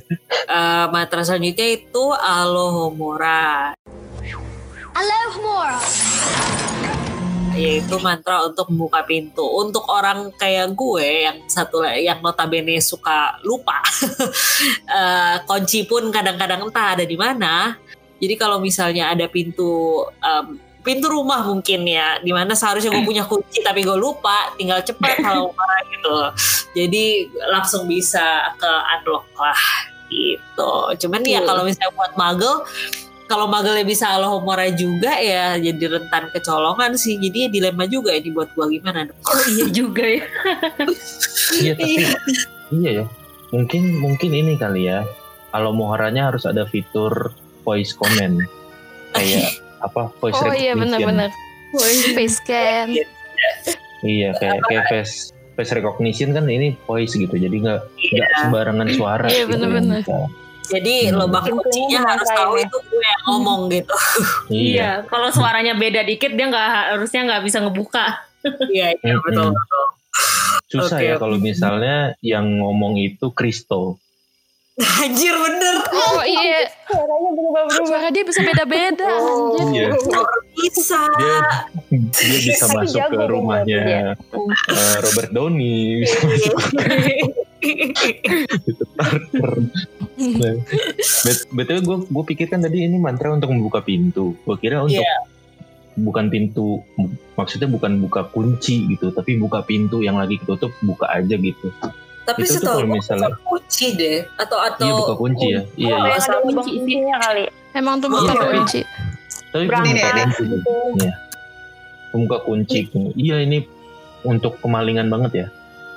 Eh, 0.49 0.85
mantra 0.89 1.21
selanjutnya 1.23 1.77
itu 1.77 2.05
Alohomora. 2.17 3.77
Alohomora. 4.97 5.79
Yaitu 7.57 7.97
mantra 8.05 8.45
untuk 8.45 8.69
membuka 8.69 9.03
pintu. 9.03 9.43
Untuk 9.43 9.89
orang 9.89 10.31
kayak 10.37 10.77
gue 10.77 11.27
yang 11.27 11.37
satu 11.49 11.83
yang 11.89 12.21
notabene 12.21 12.77
suka 12.79 13.41
lupa, 13.43 13.81
eh, 15.01 15.37
kunci 15.49 15.89
pun 15.89 16.13
kadang-kadang 16.13 16.69
entah 16.69 16.95
ada 16.95 17.05
di 17.09 17.17
mana. 17.17 17.75
Jadi 18.21 18.35
kalau 18.37 18.61
misalnya 18.61 19.13
ada 19.13 19.29
pintu 19.29 20.05
em, 20.21 20.61
pintu 20.81 21.11
rumah 21.11 21.43
mungkin 21.43 21.83
ya, 21.89 22.21
di 22.21 22.31
mana 22.31 22.53
seharusnya 22.55 22.93
gue 22.93 23.05
punya 23.05 23.25
kunci 23.27 23.65
tapi 23.65 23.83
gue 23.83 23.97
lupa, 23.97 24.53
tinggal 24.55 24.81
cepet 24.85 25.25
kalau 25.25 25.51
marah 25.57 25.81
gitu. 25.91 26.17
Jadi 26.77 27.05
langsung 27.51 27.89
bisa 27.89 28.53
ke 28.61 28.73
unlock 29.01 29.27
lah 29.41 29.61
gitu. 30.13 30.73
Cuman 31.07 31.25
ya 31.27 31.43
kalau 31.43 31.67
misalnya 31.67 31.93
buat 31.97 32.13
magel 32.15 32.63
kalau 33.27 33.51
magelnya 33.51 33.83
bisa 33.83 34.07
Alohomora 34.07 34.71
juga 34.71 35.19
ya 35.19 35.59
jadi 35.59 35.99
rentan 35.99 36.31
kecolongan 36.31 36.95
sih. 36.95 37.19
Jadi 37.19 37.47
ya 37.47 37.49
dilema 37.51 37.85
juga 37.85 38.15
ini 38.15 38.31
buat 38.31 38.51
gua 38.55 38.71
gimana 38.71 39.07
dong. 39.11 39.19
Oh 39.27 39.41
iya 39.51 39.67
juga 39.69 40.05
ya. 40.07 40.23
Iya 41.59 41.73
tapi 41.75 42.03
iya 42.75 42.91
ya. 43.03 43.05
Mungkin 43.51 43.83
mungkin 43.99 44.31
ini 44.31 44.55
kali 44.55 44.87
ya. 44.87 45.03
Kalau 45.51 45.73
muharanya 45.73 46.31
harus 46.31 46.45
ada 46.45 46.67
fitur 46.69 47.33
voice 47.63 47.91
comment 47.93 48.43
kayak 49.13 49.57
apa 49.87 50.11
voice 50.23 50.37
Oh 50.39 50.53
iya 50.53 50.75
recognition. 50.75 50.81
benar-benar. 51.03 51.31
Face 52.15 52.39
scan. 52.39 52.89
Iya 54.07 54.31
kayak 54.39 54.61
kayak 54.71 54.85
face 54.87 55.15
face 55.57 55.73
recognition 55.73 56.31
kan 56.31 56.47
ini 56.47 56.77
voice 56.87 57.17
gitu. 57.17 57.33
Jadi 57.33 57.59
nggak 57.65 57.81
nggak 58.13 58.31
sembarangan 58.45 58.89
suara. 58.95 59.27
Iya, 59.27 59.49
gitu 59.49 59.57
yang 59.57 59.73
bener-bener. 59.73 60.01
bisa. 60.05 60.46
Jadi 60.67 60.95
Hmm. 61.07 61.19
lubang 61.19 61.47
kuncinya 61.47 62.01
harus 62.05 62.29
tahu 62.29 62.53
ya. 62.55 62.65
itu 62.65 62.77
gue 62.83 63.03
yang 63.03 63.23
ngomong 63.25 63.61
gitu. 63.69 63.95
Iya. 64.49 64.67
Iya, 64.67 64.91
kalau 65.07 65.29
suaranya 65.29 65.73
beda 65.73 66.03
dikit 66.03 66.31
dia 66.31 66.47
nggak 66.47 66.67
harusnya 66.91 67.21
nggak 67.25 67.43
bisa 67.43 67.59
ngebuka. 67.61 68.07
Iya 68.69 68.95
iya 68.95 69.13
Mm-mm. 69.13 69.25
betul 69.25 69.49
betul. 69.51 69.85
Susah 70.67 70.97
Oke, 70.97 71.05
ya 71.05 71.15
kalau 71.17 71.37
misalnya 71.37 71.97
yang 72.21 72.47
ngomong 72.57 72.95
itu 72.97 73.31
Kristo. 73.31 73.99
Anjir 75.03 75.33
bener. 75.33 75.77
Oh 75.89 76.21
iya, 76.21 76.69
Suaranya 76.85 77.31
berubah-berubah. 77.33 77.87
suara 77.89 78.09
dia 78.11 78.23
bisa 78.23 78.41
beda-beda. 78.43 79.09
anjir. 79.57 79.89
Iya. 79.89 80.21
Bisa. 80.53 81.01
Dia 81.17 81.39
dia 82.13 82.39
bisa 82.45 82.65
masuk 82.69 83.01
ke 83.09 83.25
rumahnya 83.25 83.81
eh, 84.19 84.97
Robert 85.01 85.31
Downey, 85.31 86.05
betul 91.53 91.77
gue 91.83 91.97
gue 92.05 92.25
pikirkan 92.27 92.61
tadi 92.61 92.85
ini 92.85 92.97
mantra 92.97 93.31
untuk 93.31 93.51
membuka 93.53 93.81
pintu. 93.81 94.35
Gue 94.43 94.57
kira 94.57 94.83
untuk 94.83 95.01
Iya. 95.01 95.17
bukan 95.97 96.29
pintu, 96.29 96.85
maksudnya 97.35 97.67
bukan 97.67 97.97
buka 97.99 98.29
kunci 98.29 98.85
gitu, 98.87 99.09
tapi 99.11 99.37
buka 99.37 99.65
pintu 99.65 100.05
yang 100.05 100.21
lagi 100.21 100.37
ketutup 100.37 100.69
buka 100.83 101.09
aja 101.09 101.35
gitu. 101.35 101.73
Tapi 102.27 102.43
Itu 102.43 102.59
tuh 102.59 102.61
setahu 102.61 102.77
kalau 102.83 102.89
misalnya- 102.91 103.39
kunci 103.41 103.87
deh. 103.95 104.19
Atau 104.37 104.59
atau 104.59 104.83
Iya 104.83 104.93
buka 104.99 105.15
kunci 105.15 105.47
ya. 105.47 105.63
Iya 105.73 105.95
Oh, 105.95 106.03
iya. 106.03 106.11
yang 106.11 106.25
ada 106.27 106.37
kunci. 106.43 106.71
kuncinya 106.75 107.17
kali. 107.23 107.45
Emang 107.73 107.95
tuh 108.03 108.09
Iya. 108.11 108.45
kunci. 108.51 108.81
Tapi 109.55 109.65
Berani 109.65 109.89
buka 109.89 110.03
ya, 110.03 110.25
kunci. 110.27 110.43
Iya. 110.99 111.13
Membuka 112.13 112.39
kunci. 112.43 112.79
Iya 113.15 113.37
ini 113.41 113.59
untuk 114.27 114.59
kemalingan 114.59 115.07
banget 115.07 115.33
ya. 115.33 115.47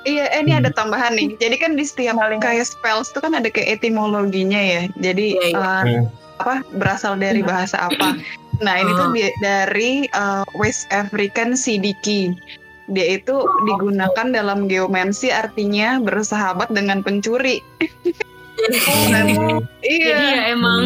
Iya, 0.10 0.26
eh, 0.32 0.42
ini 0.42 0.52
ada 0.52 0.70
tambahan 0.72 1.14
nih. 1.14 1.38
Jadi 1.38 1.56
kan 1.56 1.72
di 1.74 1.86
setiap 1.86 2.18
kayak 2.40 2.66
spells 2.66 3.14
itu 3.14 3.20
kan 3.20 3.38
ada 3.38 3.46
kayak 3.48 3.78
etimologinya 3.78 4.58
ya. 4.58 4.82
Jadi 4.98 5.38
Iya, 5.38 5.46
iya. 5.54 5.60
eh, 5.60 5.82
Hmm. 5.86 6.06
apa 6.40 6.54
berasal 6.74 7.14
dari 7.16 7.44
bahasa 7.44 7.78
apa? 7.86 8.18
Nah 8.60 8.76
ini 8.76 8.92
tuh 8.92 9.08
bi- 9.12 9.36
dari 9.40 9.92
eh, 10.06 10.44
West 10.56 10.90
African 10.90 11.54
Sidiki. 11.54 12.34
Dia 12.90 13.22
itu 13.22 13.38
digunakan 13.64 14.28
dalam 14.34 14.66
geomancy 14.66 15.30
artinya 15.30 16.02
bersahabat 16.02 16.74
dengan 16.74 17.06
pencuri. 17.06 17.62
Hmm. 18.60 19.62
Iya. 19.80 20.12
Jadi 20.12 20.28
ya 20.28 20.42
emang 20.52 20.82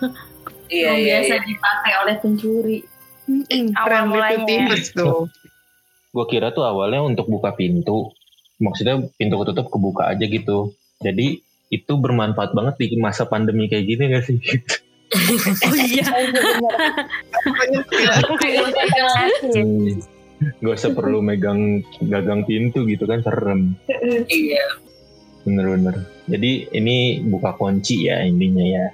Iya 0.72 0.84
yang 0.88 0.96
iya. 0.96 1.06
biasa 1.20 1.34
iya. 1.34 1.44
dipakai 1.44 1.92
oleh 2.00 2.14
pencuri. 2.16 2.78
Mm, 3.24 3.72
Awal 3.72 3.84
Friendly 3.84 4.20
to 4.92 5.08
mulanya. 5.08 5.32
gue 6.14 6.24
kira 6.28 6.48
tuh 6.52 6.62
awalnya 6.62 7.00
untuk 7.02 7.26
buka 7.26 7.52
pintu 7.52 8.12
maksudnya 8.62 9.02
pintu 9.18 9.34
ketutup 9.42 9.66
kebuka 9.70 10.10
aja 10.10 10.24
gitu 10.24 10.72
jadi 11.02 11.40
itu 11.72 11.92
bermanfaat 11.98 12.54
banget 12.54 12.74
di 12.78 12.96
masa 13.00 13.26
pandemi 13.26 13.66
kayak 13.66 13.86
gini 13.88 14.02
gak 14.14 14.24
sih 14.26 14.38
Oh 15.14 15.76
iya. 15.78 16.02
Banyak 17.46 17.86
ya. 17.86 18.14
hmm. 19.46 20.02
gak 20.58 20.74
usah 20.74 20.90
perlu 20.90 21.22
megang 21.22 21.86
gagang 22.02 22.42
pintu 22.42 22.82
gitu 22.88 23.06
kan 23.06 23.22
serem 23.22 23.78
Iya. 24.26 24.64
bener-bener 25.44 26.02
jadi 26.26 26.66
ini 26.72 27.20
buka 27.28 27.52
kunci 27.54 28.08
ya 28.08 28.24
intinya 28.24 28.64
ya 28.64 28.86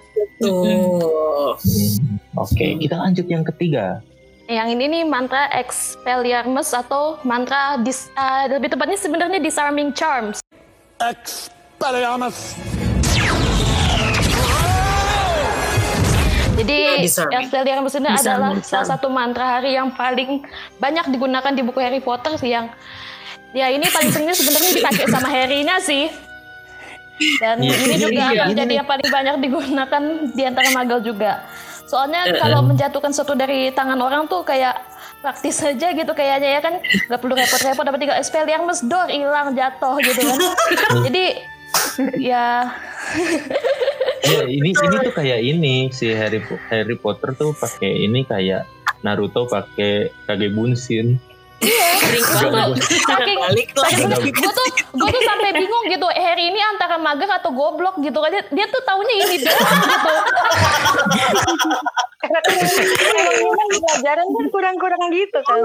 Tuh. 0.43 1.57
Hmm. 1.57 2.19
oke 2.37 2.67
kita 2.83 2.97
lanjut 3.01 3.27
yang 3.31 3.47
ketiga 3.47 4.03
Yang 4.51 4.69
ini 4.75 4.85
nih 4.91 5.03
mantra 5.07 5.47
Expelliarmus 5.55 6.75
atau 6.75 7.23
mantra 7.23 7.79
dis, 7.79 8.11
ah, 8.19 8.51
lebih 8.51 8.75
tepatnya 8.75 8.99
sebenarnya 8.99 9.39
disarming 9.39 9.95
charms. 9.95 10.43
Jadi 16.59 16.77
Ya, 16.83 16.99
disarming. 16.99 17.47
Expelliarmus 17.47 17.95
ini 17.95 18.11
Disarming, 18.11 18.19
adalah 18.27 18.51
disarming. 18.59 18.67
salah 18.67 18.87
satu 18.91 19.07
mantra 19.07 19.47
hari 19.55 19.79
yang 19.79 19.95
paling 19.95 20.43
banyak 20.83 21.07
digunakan 21.09 21.53
di 21.55 21.63
buku 21.63 21.79
Harry 21.79 22.03
Potter 22.03 22.35
yang 22.43 22.75
ya 23.55 23.71
ini 23.71 23.87
paling 23.87 24.11
sering 24.11 24.35
sebenarnya 24.35 24.73
dipakai 24.83 25.05
sama 25.07 25.31
Harry-nya 25.31 25.79
sih. 25.79 26.11
Dan 27.39 27.63
Iya, 27.63 27.71
ini 27.71 27.87
iya, 27.87 27.97
juga 28.03 28.23
iya, 28.35 28.43
akan 28.43 28.57
jadi 28.59 28.73
yang 28.83 28.89
paling 28.91 29.09
banyak 29.15 29.35
digunakan 29.47 30.03
di 30.35 30.43
antara 30.43 30.69
magel 30.75 31.01
juga. 31.07 31.47
Soalnya 31.91 32.31
Eh, 32.31 32.39
kalau 32.39 32.63
eh. 32.63 32.67
menjatuhkan 32.71 33.11
sesuatu 33.11 33.35
dari 33.35 33.75
tangan 33.75 33.99
orang 33.99 34.31
tuh 34.31 34.47
kayak 34.47 34.79
praktis 35.19 35.59
aja 35.67 35.91
gitu 35.91 36.13
kayaknya 36.15 36.49
ya 36.55 36.61
kan. 36.63 36.79
Nggak 37.11 37.19
perlu 37.19 37.35
repot-repot 37.35 37.83
dapat 37.83 37.99
tinggal 37.99 38.19
Expelliarmus 38.23 38.87
dor 38.87 39.11
hilang 39.11 39.59
jatuh 39.59 39.99
gitu 39.99 40.23
kan. 40.23 40.39
jadi 41.11 41.25
ya. 42.23 42.71
Ya 44.23 44.43
ini 44.47 44.71
ini 44.71 44.97
tuh 45.03 45.15
kayak 45.15 45.41
ini 45.43 45.91
si 45.91 46.15
Harry 46.15 46.39
Harry 46.71 46.95
Potter 46.95 47.35
tuh 47.35 47.51
pakai 47.59 48.07
ini 48.07 48.23
kayak 48.23 48.71
Naruto 49.03 49.51
pakai 49.51 50.13
Kage 50.29 50.49
Bunshin 50.55 51.19
Banget. 51.61 52.81
saking 53.05 53.37
Balik 53.37 53.69
lagi. 53.77 54.33
gue 54.33 54.49
tuh 54.51 54.67
gue 54.97 55.09
tuh 55.13 55.23
sampai 55.29 55.53
bingung 55.53 55.85
gitu 55.93 56.09
Harry 56.17 56.49
ini 56.49 56.61
antara 56.65 56.97
mager 56.97 57.29
atau 57.29 57.53
goblok 57.53 58.01
gitu 58.01 58.17
kan 58.17 58.33
dia, 58.33 58.43
dia 58.49 58.67
tuh 58.67 58.81
taunya 58.83 59.15
ini 59.29 59.37
doang 59.45 59.81
gitu 59.85 60.15
Karena 62.21 62.39
kan 62.45 62.53
emang 63.41 63.71
pelajaran 63.81 64.27
kan 64.29 64.47
kurang-kurang 64.53 65.03
gitu 65.09 65.41
kan. 65.41 65.61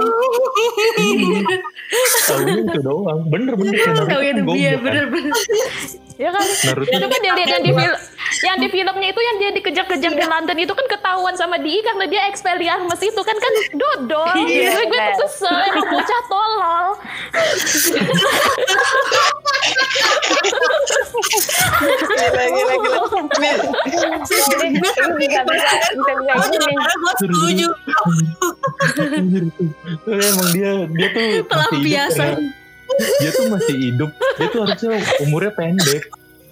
Tahunya 2.26 2.54
itu 2.64 2.80
doang 2.80 3.20
bener-bener 3.28 3.76
kan 3.76 3.94
itu 4.08 4.52
iya 4.56 4.72
kan. 4.76 4.82
bener-bener. 4.84 5.36
Ya 6.16 6.32
kan 6.32 6.40
Naruto 6.40 6.88
itu 6.88 7.06
kan 7.12 7.20
dia 7.20 7.32
lihat 7.36 7.48
yang 7.48 7.64
di 7.64 7.72
film 7.76 7.96
yang 8.44 8.56
di 8.60 8.68
filmnya 8.72 9.08
itu 9.12 9.20
yang 9.20 9.36
dia 9.36 9.50
dikejar-kejar 9.52 10.12
di 10.16 10.24
London 10.24 10.56
itu 10.56 10.72
kan 10.72 10.86
ketahuan 10.88 11.34
sama 11.36 11.56
Di 11.60 11.80
karena 11.84 12.04
dia 12.08 12.28
Expelliarmus 12.32 13.00
itu 13.00 13.20
kan 13.22 13.36
kan 13.36 13.52
dodol. 13.76 14.28
Iya, 14.44 14.76
gue 14.82 14.98
tuh 14.98 15.14
kesel 15.24 15.56
emang 15.72 15.86
bocah 15.88 16.20
tolol. 16.28 16.88
Gila, 22.16 22.44
gila, 22.50 22.74
gila. 22.80 22.98
Gue 26.96 27.12
setuju. 27.20 27.68
Emang 30.08 30.48
dia 30.52 30.72
dia 30.92 31.08
tuh 31.12 31.44
Pelampiasan. 31.46 32.65
Dia 32.96 33.30
tuh 33.32 33.46
masih 33.52 33.76
hidup 33.76 34.10
dia 34.40 34.46
tuh 34.48 34.60
harusnya 34.64 34.96
umurnya 35.24 35.52
pendek 35.52 36.04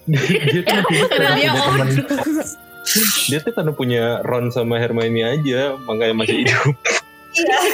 dia 0.52 0.60
tuh 0.62 0.74
masih 0.76 0.94
hidup 0.96 1.10
Karena 1.10 1.30
dia 1.36 1.50
teman 1.52 1.88
dia 3.32 3.38
tuh 3.40 3.52
karena 3.56 3.72
punya 3.72 4.02
Ron 4.28 4.52
sama 4.52 4.76
Hermione 4.76 5.24
aja 5.24 5.80
makanya 5.88 6.14
masih 6.20 6.36
hidup 6.44 6.76
soal, 7.34 7.66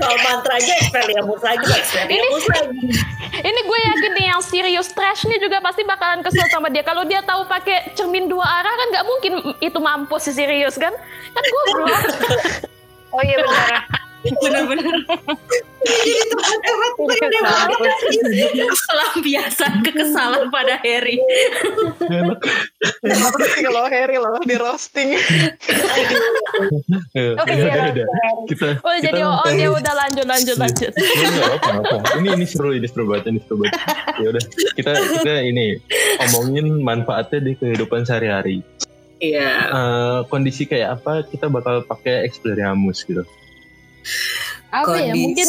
soal 0.00 0.16
mantra 0.24 0.56
aja 0.56 0.72
Expelliarmus 0.80 1.42
lagi, 1.44 1.68
Expelliarmus 1.68 2.46
lagi. 2.48 2.80
Ini 3.44 3.60
gue 3.60 3.78
yakin 3.92 4.12
nih 4.16 4.26
yang 4.32 4.40
serius 4.40 4.88
trash 4.96 5.28
nih 5.28 5.36
juga 5.36 5.60
pasti 5.60 5.84
bakalan 5.84 6.24
kesel 6.24 6.48
sama 6.48 6.72
dia. 6.72 6.80
Kalau 6.80 7.04
dia 7.04 7.20
tahu 7.20 7.44
pakai 7.44 7.92
cermin 7.92 8.24
dua 8.24 8.44
arah 8.44 8.72
kan 8.72 8.86
nggak 8.88 9.04
mungkin 9.04 9.32
itu 9.60 9.78
mampus 9.78 10.28
si 10.28 10.32
serius 10.32 10.80
kan? 10.80 10.92
Kan 11.36 11.44
gue 11.44 11.62
belum. 11.76 11.88
Oh 13.12 13.20
iya 13.20 13.36
benar. 13.42 14.00
Bener-bener 14.20 14.84
pelampiasan 18.60 19.80
kekesalan 19.80 20.52
pada 20.52 20.76
Harry. 20.84 21.16
kalau 23.64 23.84
Harry 23.88 24.16
loh 24.20 24.36
di 24.44 24.56
roasting. 24.60 25.16
Ya, 27.16 27.32
Oh 27.40 27.44
udah, 27.44 27.56
iya. 27.56 27.72
udah, 27.72 27.92
udah. 27.96 28.06
kita 28.50 28.68
Oh 28.84 28.94
jadi 29.00 29.20
oh, 29.24 29.48
ya 29.48 29.68
udah 29.72 29.94
lanjut 29.96 30.26
lanjut 30.28 30.56
lanjut. 30.60 30.92
Ya, 30.92 31.56
apa 31.56 31.70
apa 31.80 31.96
ini 32.20 32.28
ini 32.36 32.46
seru 32.46 32.76
ini 32.76 32.84
seru 32.84 33.08
banget 33.08 33.32
ini 33.32 33.40
seru 33.44 33.56
banget 33.62 33.80
ya 34.20 34.26
udah 34.34 34.44
kita 34.76 34.92
kita 35.20 35.32
ini 35.46 35.80
omongin 36.28 36.82
manfaatnya 36.84 37.40
di 37.40 37.52
kehidupan 37.56 38.04
sehari-hari 38.04 38.60
Iya. 39.20 39.52
Eh, 39.68 40.18
kondisi 40.32 40.64
kayak 40.64 41.00
apa 41.00 41.28
kita 41.28 41.52
bakal 41.52 41.84
pakai 41.84 42.24
Expelliarmus 42.24 43.04
gitu 43.04 43.20
Apa 44.70 44.94
ya? 44.96 45.10
Kondisi. 45.10 45.20
Mungkin 45.20 45.48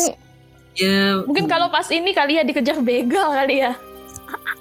Ya, 0.72 1.20
mungkin 1.22 1.46
kalau 1.46 1.68
pas 1.68 1.84
ini 1.90 2.10
kali 2.12 2.40
ya 2.40 2.44
dikejar 2.44 2.80
begal 2.80 3.28
kali 3.30 3.60
ya. 3.60 3.76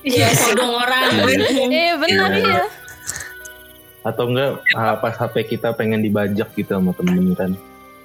Iya, 0.03 0.27
sodong 0.35 0.75
orang. 0.75 1.07
Iya 1.71 1.95
benar 1.97 2.31
Iya. 2.31 2.43
iya. 2.43 2.63
atau 4.01 4.27
enggak 4.27 4.59
pas 4.97 5.13
HP 5.13 5.35
kita 5.51 5.71
pengen 5.71 6.01
dibajak 6.01 6.51
gitu 6.51 6.73
sama 6.73 6.91
temen 6.93 7.37
kan 7.37 7.53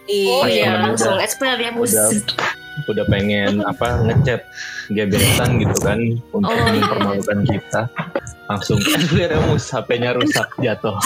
Oh 0.06 0.44
iya, 0.44 0.76
langsung 0.84 1.16
udah- 1.16 1.24
Expelliarmus. 1.24 1.88
udah 1.90 2.08
udah 2.86 3.06
pengen 3.08 3.64
apa 3.64 4.04
ngechat 4.04 4.44
gebetan 4.92 5.56
gitu 5.58 5.72
kan 5.80 5.96
untuk 6.30 6.52
Oh, 6.52 6.68
iya. 6.68 6.78
mempermalukan 6.78 7.40
kita 7.48 7.82
langsung 8.46 8.76
Expelliarmus 8.78 9.72
HP-nya 9.72 10.12
rusak 10.14 10.52
jatuh 10.60 10.94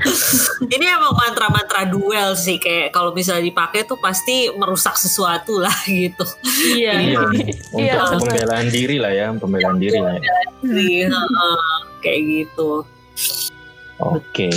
Ini 0.74 0.86
emang 0.96 1.12
mantra-mantra 1.12 1.84
duel 1.84 2.32
sih 2.32 2.56
kayak 2.56 2.92
kalau 2.92 3.12
misalnya 3.12 3.44
dipakai 3.46 3.84
tuh 3.84 4.00
pasti 4.00 4.48
merusak 4.52 4.96
sesuatu 4.96 5.60
lah 5.60 5.74
gitu. 5.88 6.24
Iya. 6.76 6.92
iya 7.00 7.20
Iya, 7.76 7.94
untuk 8.08 8.24
betul. 8.24 8.32
pembelaan 8.32 8.66
diri 8.72 8.96
lah 8.96 9.12
ya 9.12 9.26
pembelaan 9.36 9.76
diri 9.76 9.98
lah 10.00 10.14
ya. 10.16 10.32
Kayak 12.00 12.20
gitu. 12.26 12.70
Oke, 14.00 14.48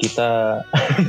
kita 0.00 0.60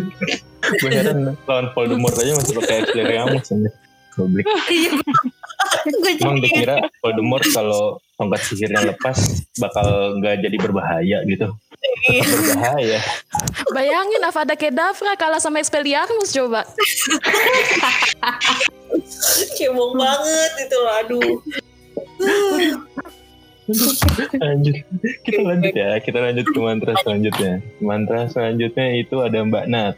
gue 0.84 0.90
heran 0.92 1.34
lawan 1.48 1.68
Voldemort 1.72 2.16
aja 2.20 2.36
masih 2.36 2.54
pakai 2.60 2.76
Expelliarmus 2.84 3.48
aja. 3.50 3.70
Goblok. 4.12 4.44
Emang 6.20 6.44
dikira 6.44 6.84
Voldemort 7.00 7.48
kalau 7.56 7.96
tongkat 8.20 8.44
sihirnya 8.44 8.92
lepas 8.92 9.16
bakal 9.56 10.20
nggak 10.20 10.44
jadi 10.44 10.58
berbahaya 10.60 11.18
gitu. 11.24 11.48
Tetap 11.82 12.30
berbahaya. 12.30 13.00
Bayangin 13.74 14.22
Avada 14.22 14.54
Kedavra 14.54 15.18
kalah 15.18 15.42
sama 15.42 15.58
Expelliarmus 15.58 16.30
coba. 16.30 16.62
Cebong 19.58 19.98
banget 19.98 20.52
itu 20.62 20.78
loh, 20.78 20.94
aduh. 20.96 21.32
Lanjut. 24.38 24.76
Kita 25.26 25.40
lanjut 25.42 25.74
ya. 25.74 25.90
Kita 25.98 26.18
lanjut 26.22 26.46
ke 26.46 26.60
mantra 26.60 26.94
selanjutnya. 27.02 27.54
Mantra 27.80 28.30
selanjutnya 28.30 28.88
itu 28.96 29.16
ada 29.18 29.42
Mbak 29.42 29.66
Nat. 29.66 29.96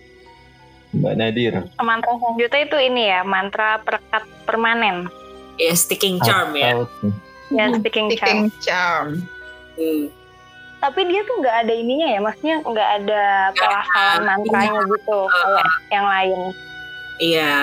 Mbak 0.93 1.13
Nadir. 1.17 1.53
Mantra 1.81 2.13
selanjutnya 2.15 2.61
itu 2.63 2.77
ini 2.79 3.03
ya, 3.09 3.25
mantra 3.25 3.81
perekat 3.81 4.23
permanen. 4.45 5.09
Ya 5.57 5.73
sticking 5.73 6.21
charm 6.21 6.55
ya. 6.55 6.79
Atau- 6.79 7.11
Ya, 7.51 7.69
speaking 7.69 8.07
charm. 8.09 8.49
Speaking 8.49 8.49
charm. 8.65 9.07
Hmm. 9.77 10.05
Tapi 10.83 10.99
dia 11.07 11.23
tuh 11.23 11.39
nggak 11.39 11.57
ada 11.63 11.73
ininya 11.73 12.07
ya, 12.09 12.19
maksudnya 12.19 12.55
nggak 12.59 12.89
ada 12.99 13.23
pelafalan 13.53 14.21
mantranya 14.27 14.81
gitu 14.83 15.17
kayak 15.31 15.67
yang 15.87 16.05
lain. 16.05 16.39
Iya. 17.17 17.53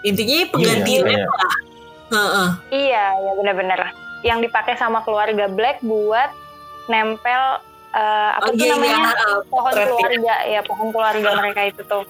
Intinya 0.00 0.36
pengganti 0.46 0.90
Iya, 0.92 1.02
lem 1.02 1.10
kayak- 1.10 1.26
lah. 1.26 1.54
Heeh. 2.06 2.48
Iya, 2.70 3.04
ya 3.10 3.32
benar-benar. 3.34 3.80
Yang 4.22 4.38
dipakai 4.46 4.74
sama 4.76 5.02
keluarga 5.02 5.46
Black 5.48 5.82
buat 5.82 6.30
nempel 6.86 7.42
eh, 7.90 8.30
apa 8.30 8.44
Oh, 8.44 8.52
tuh 8.52 8.60
iya, 8.60 8.70
namanya 8.70 8.92
iya, 8.92 9.08
heeh, 9.08 9.36
pohon 9.48 9.72
keluarga 9.72 10.34
ya 10.46 10.60
pohon 10.62 10.88
keluarga 10.92 11.28
mereka 11.34 11.60
itu 11.64 11.82
tuh. 11.82 12.04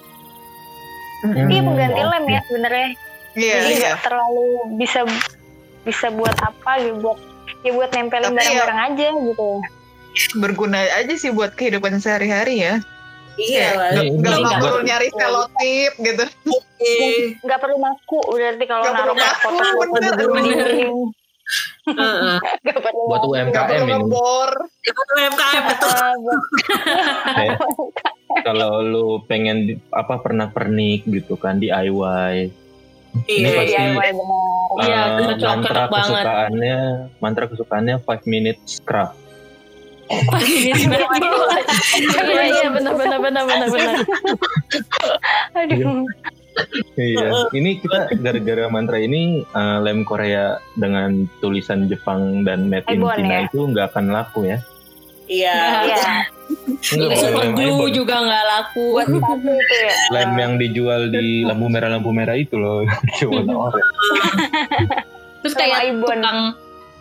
Hmm. 1.22 1.46
Iya 1.46 1.61
pengganti 1.62 2.00
oke. 2.00 2.11
lem 2.11 2.24
ya 2.26 2.40
sebenarnya. 2.44 2.88
Iya, 3.32 3.54
Jadi 3.54 3.70
iya. 3.70 3.78
nggak 3.80 3.96
terlalu 4.02 4.46
bisa 4.76 5.00
bisa 5.80 6.06
buat 6.11 6.35
apa 6.37 6.70
gitu 6.82 6.98
buat 7.00 7.18
ya 7.62 7.70
buat 7.72 7.88
nempelin 7.88 8.24
Tapi 8.24 8.35
ya- 8.35 8.37
barang-barang 8.37 8.80
aja 8.85 9.06
gitu. 9.14 9.48
Berguna 10.35 10.81
aja 10.81 11.14
sih 11.14 11.29
buat 11.29 11.52
kehidupan 11.52 11.98
sehari-hari 11.98 12.62
ya. 12.62 12.74
Iya 13.37 13.68
lah. 13.74 13.90
Juga- 13.94 14.33
nggak 14.33 14.59
perlu 14.59 14.81
nyari 14.83 15.09
selotip 15.11 15.92
gitu. 15.98 16.24
Eh, 16.79 17.37
Nggak 17.38 17.59
perlu 17.59 17.76
maku 17.76 18.20
berarti 18.26 18.64
kalau 18.64 18.85
naruh 18.87 19.14
foto-foto 19.14 19.94
di 19.94 20.09
dinding. 20.11 20.96
Nggak 22.64 22.79
perlu 22.81 23.00
Buat 23.05 23.20
maku. 23.20 23.29
Nggak 23.29 23.64
UMKM 23.66 23.85
perlu 23.85 24.09
ini. 24.09 24.52
Itu 24.83 25.00
UMKM 25.12 25.62
betul. 25.66 26.16
Eh, 27.37 27.50
buat- 27.52 27.92
kalau 28.38 28.81
lu 28.81 29.07
pengen 29.22 29.59
apa 29.90 30.16
pernah 30.18 30.48
pernik 30.48 31.05
gitu 31.05 31.37
kan 31.37 31.57
Iya, 31.57 31.85
DIY. 31.85 32.35
Ini 33.22 33.48
pasti 33.50 33.72
DIY 33.74 34.09
benar. 34.11 34.68
Iya, 34.79 35.00
eh, 35.00 35.26
cocok- 35.31 35.44
mantra 35.46 35.85
kesukaannya 35.87 36.79
mantra 37.16 37.44
kesukaannya 37.46 37.94
5 37.98 38.24
minutes 38.24 38.81
craft. 38.81 39.16
Iya 40.06 40.74
iya 42.46 42.68
benar 42.70 42.94
benar 42.94 43.18
benar 43.18 43.44
benar 43.46 43.68
benar. 43.70 43.96
Aduh. 45.58 46.06
Iya, 46.96 47.52
ini 47.52 47.76
kita 47.84 48.16
gara-gara 48.16 48.64
mantra 48.72 48.96
ini 48.96 49.44
eh, 49.44 49.78
lem 49.84 50.08
Korea 50.08 50.56
dengan 50.72 51.28
tulisan 51.44 51.84
Jepang 51.84 52.48
dan 52.48 52.72
made 52.72 52.88
in 52.88 53.04
China 53.04 53.44
ya? 53.44 53.44
itu 53.44 53.58
nggak 53.60 53.92
akan 53.92 54.06
laku 54.08 54.48
ya. 54.48 54.58
Iya. 55.26 55.58
Iya. 55.90 56.00
Super 56.80 57.34
lem 57.36 57.52
glue 57.52 57.92
juga 57.92 58.24
nggak 58.24 58.44
laku. 58.46 58.86
Ya. 59.04 59.92
Lem 60.16 60.30
yang 60.38 60.52
dijual 60.56 61.12
di 61.12 61.44
lampu 61.44 61.66
merah 61.68 61.92
lampu 61.92 62.10
merah 62.14 62.36
itu 62.38 62.56
loh, 62.56 62.86
cuma 63.20 63.44
oranye. 63.44 63.84
Terus 65.44 65.54
kayak 65.54 65.92
tukang 66.00 66.56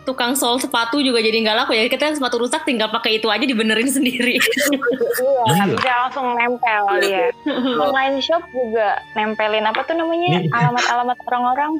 tukang 0.06 0.32
sol 0.32 0.56
sepatu 0.56 1.02
juga 1.02 1.18
jadi 1.18 1.34
nggak 1.36 1.56
laku 1.58 1.74
ya. 1.74 1.84
Kita 1.86 2.14
sepatu 2.14 2.38
rusak 2.38 2.62
tinggal 2.62 2.88
pakai 2.88 3.18
itu 3.18 3.26
aja 3.26 3.42
dibenerin 3.42 3.90
sendiri. 3.98 4.38
Iya, 4.38 5.42
Iya. 5.46 5.64
bisa 5.74 5.92
langsung 6.00 6.26
nempel 6.32 6.84
dia. 7.02 7.34
Online 7.76 8.22
shop 8.22 8.46
juga 8.48 8.96
nempelin 9.12 9.66
apa 9.66 9.82
tuh 9.82 9.98
namanya 9.98 10.38
Nih. 10.38 10.48
alamat-alamat 10.48 11.18
orang-orang. 11.26 11.72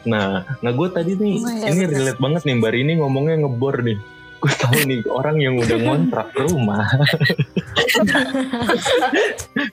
Nah, 0.00 0.48
nah 0.58 0.72
gue 0.72 0.88
tadi 0.88 1.12
nih, 1.12 1.34
Oh, 1.36 1.52
iya, 1.52 1.66
ini 1.70 1.84
relate 1.84 2.16
banget 2.16 2.42
nih, 2.42 2.56
Mbak 2.56 2.72
Rini 2.72 2.92
ngomongnya 2.98 3.36
ngebor 3.38 3.84
nih. 3.84 3.98
Gue 4.40 4.52
tahu 4.56 4.78
nih 4.88 5.04
orang 5.04 5.36
yang 5.36 5.60
udah 5.60 5.76
ngontrak 5.76 6.32
rumah. 6.32 6.88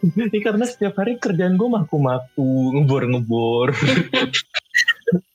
ini 0.03 0.37
karena 0.43 0.67
setiap 0.67 0.99
hari 0.99 1.15
kerjaan 1.15 1.55
gue 1.55 1.69
maku-maku, 1.71 2.75
ngebor-ngebor. 2.75 3.71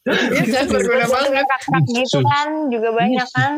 Iya, 0.02 0.66
berguna 0.66 1.06
banget. 1.08 1.46
Gitu 1.88 2.18
kan 2.26 2.48
juga 2.68 2.88
banyak 2.92 3.28
kan. 3.32 3.52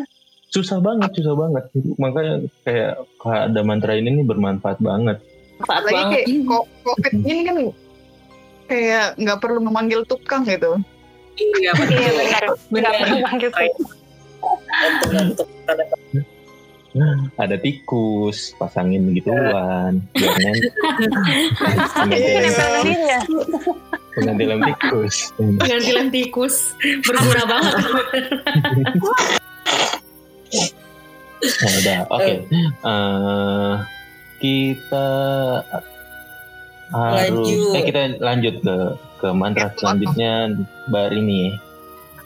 Susah 0.52 0.78
banget, 0.78 1.10
susah 1.18 1.34
banget. 1.34 1.64
Makanya 1.98 2.34
kayak 2.62 2.92
kayak 3.18 3.42
ada 3.50 3.60
mantra 3.66 3.92
ini 3.98 4.22
nih 4.22 4.24
bermanfaat 4.28 4.78
banget. 4.78 5.18
Manfaat 5.58 5.82
Lagi 5.88 5.94
banget. 5.96 6.12
kayak 6.14 6.26
covid 6.84 7.14
ini 7.26 7.40
kan 7.42 7.56
kayak 8.70 9.06
nggak 9.18 9.38
perlu 9.42 9.58
memanggil 9.64 10.06
tukang 10.06 10.46
gitu. 10.46 10.78
Iya, 11.34 11.58
Iya 11.58 11.72
betul. 11.74 11.98
benar. 11.98 12.44
Benar. 12.70 12.92
Nggak 12.94 13.32
gitu. 13.42 13.64
Gantung-gantung. 15.10 15.48
ada 17.34 17.58
tikus 17.58 18.54
pasangin 18.54 19.10
gituan 19.18 19.98
biar 20.14 20.34
nempel. 20.38 20.70
pengganti 24.14 24.44
lem 24.46 24.60
tikus 24.62 25.14
Ganti 25.60 25.90
lem 25.90 26.08
tikus. 26.08 26.56
Berguna 27.02 27.42
banget. 27.44 27.74
Nah, 31.44 31.72
udah 31.82 31.98
oke 32.08 32.34
Eh, 32.84 33.72
kita 34.40 35.06
harus 36.94 37.28
Lanjut. 37.48 37.74
eh 37.74 37.82
kita 37.82 38.00
lanjut 38.18 38.54
ke 38.60 38.76
ke 39.18 39.28
mantra 39.32 39.68
selanjutnya 39.74 40.52
Mbak 40.88 41.06
Rini 41.10 41.44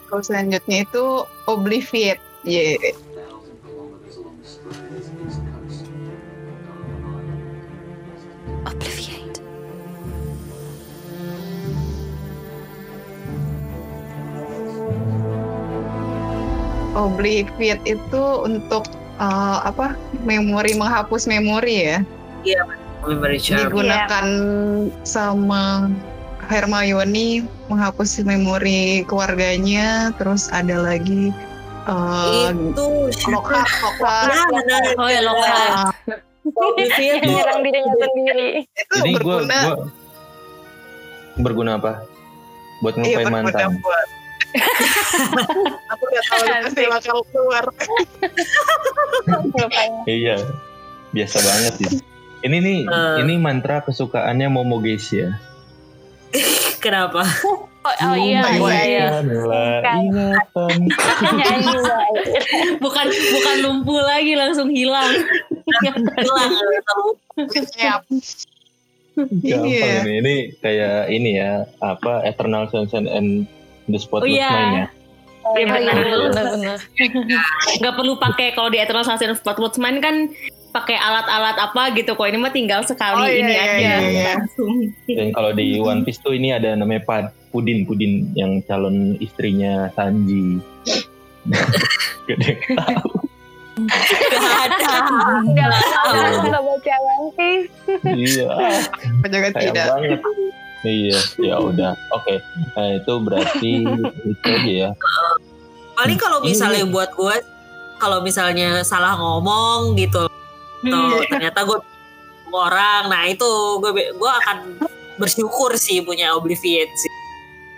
Kalau 0.08 0.22
selanjutnya 0.24 0.84
itu 0.84 1.04
Obliviate. 1.44 2.20
Ye. 2.42 2.76
Obliviate. 8.64 8.97
Obliviate 16.98 17.86
itu 17.86 18.24
untuk 18.42 18.90
uh, 19.16 19.62
apa? 19.62 19.94
Memori 20.26 20.74
menghapus 20.74 21.30
memori 21.30 21.94
ya. 21.94 21.98
Memory 23.06 23.38
charm. 23.38 23.70
Digunakan 23.70 24.26
sama 25.06 25.86
Hermione 26.50 27.46
menghapus 27.70 28.18
memori 28.26 29.06
keluarganya. 29.06 30.10
Terus 30.18 30.50
ada 30.50 30.82
lagi 30.82 31.30
uh, 31.86 32.50
Itu. 32.50 33.06
Ya, 33.14 34.42
benar. 34.50 34.82
Oh 34.98 35.08
ya 35.08 35.22
lokal. 35.22 35.94
Tuh 36.48 36.72
Menyerang 36.74 37.60
dirinya 37.60 37.94
sendiri. 38.00 38.50
itu 38.64 38.94
Jadi 38.98 39.10
berguna. 39.20 39.58
berguna 41.38 41.70
apa? 41.78 41.92
Buat 42.82 42.94
Iya, 42.98 43.22
ngelupain 43.22 43.26
berguna 43.30 43.44
mantan. 43.46 43.70
buat. 43.78 44.08
Aku 45.92 46.02
udah 46.08 46.22
tahu 46.32 46.42
pasti 46.64 46.82
bakal 46.88 47.18
keluar. 47.30 47.64
Iya, 50.08 50.40
biasa 51.12 51.36
banget 51.44 51.72
sih. 51.84 52.00
Ini 52.40 52.56
nih, 52.62 52.78
Eh. 52.86 53.16
ini 53.26 53.34
mantra 53.36 53.84
kesukaannya 53.84 54.48
Momo 54.48 54.80
ya. 54.80 55.36
Kenapa? 56.78 57.26
Oh, 57.42 57.66
oh 58.12 58.16
iya, 58.16 58.44
iya, 58.54 58.80
iya. 58.84 59.06
Bukan 62.84 63.06
bukan 63.08 63.56
lumpuh 63.64 64.00
lagi 64.04 64.36
langsung 64.36 64.68
hilang. 64.70 65.08
Hilang. 65.82 66.52
Gampang 69.18 69.66
Iya. 69.66 70.06
ini. 70.06 70.12
Ini 70.22 70.34
kayak 70.62 71.10
ini 71.10 71.30
ya, 71.42 71.66
apa 71.82 72.22
Eternal 72.22 72.70
Sunshine 72.70 73.10
and 73.10 73.50
the 73.88 73.98
Spotless 73.98 74.28
Oh, 74.28 74.30
iya. 74.30 74.50
Mind 74.50 74.72
ya. 74.72 74.76
Iya 74.78 74.86
Oh, 75.48 75.56
iya, 75.56 75.64
benar. 75.64 75.96
benar-benar. 76.28 76.78
Nggak 77.80 77.94
perlu 77.96 78.20
pakai 78.20 78.52
kalau 78.52 78.68
di 78.68 78.76
Eternal 78.76 79.00
Sunshine 79.00 79.32
of 79.32 79.40
Spotless 79.40 79.80
Mind 79.80 80.04
kan 80.04 80.28
pakai 80.68 80.92
alat-alat 80.94 81.56
apa 81.58 81.96
gitu. 81.96 82.12
Kok 82.12 82.28
ini 82.28 82.36
mah 82.36 82.52
tinggal 82.52 82.84
sekali 82.84 83.16
Oh, 83.16 83.24
iya, 83.24 83.40
ini 83.40 83.52
iya, 83.52 83.62
aja 83.64 83.72
iya, 83.72 83.96
iya. 84.04 84.32
langsung. 84.36 84.72
Dan 85.08 85.28
kalau 85.32 85.50
di 85.50 85.80
One 85.80 86.04
Piece 86.04 86.20
tuh 86.20 86.36
ini 86.36 86.52
ada 86.52 86.76
namanya 86.76 87.00
Pad, 87.00 87.24
Pudin, 87.48 87.88
Pudin 87.88 88.28
yang 88.36 88.60
calon 88.68 89.16
istrinya 89.18 89.88
Sanji. 89.96 90.60
Gak 91.48 92.36
ada 92.36 92.44
yang 92.44 92.60
tahu. 92.76 93.10
Gak 93.88 94.42
ada. 94.68 94.90
Nggak 95.48 95.68
tahu 95.72 96.12
nggak 96.44 96.62
baca 96.62 96.94
One 97.00 97.28
Piece. 97.32 97.72
Iya. 98.04 98.48
Sayang 99.24 99.54
tidak. 99.56 99.86
banget 99.96 100.20
iya 100.88 101.20
ya 101.38 101.54
udah 101.68 101.92
oke 102.10 102.34
Nah, 102.72 102.88
itu 102.94 103.12
berarti 103.18 103.70
itu 104.24 104.46
aja 104.46 104.72
ya 104.84 104.90
Paling 105.94 106.14
kalau 106.16 106.38
misalnya 106.40 106.82
Iya. 106.82 106.88
buat 106.88 107.10
gue, 107.12 107.36
kalau 107.98 108.22
misalnya 108.22 108.80
salah 108.82 109.14
ngomong 109.14 109.94
gitu, 109.94 110.30
Hmm. 110.78 110.94
atau 110.94 111.26
ternyata 111.26 111.60
gue 111.64 111.78
orang, 112.48 113.02
nah 113.06 113.26
itu 113.26 113.42
gue 113.76 113.90
gue 114.08 114.30
akan 114.36 114.78
bersyukur 115.16 115.74
sih 115.74 115.98
punya 116.00 116.30
obliviate 116.32 116.94
sih. 116.94 117.10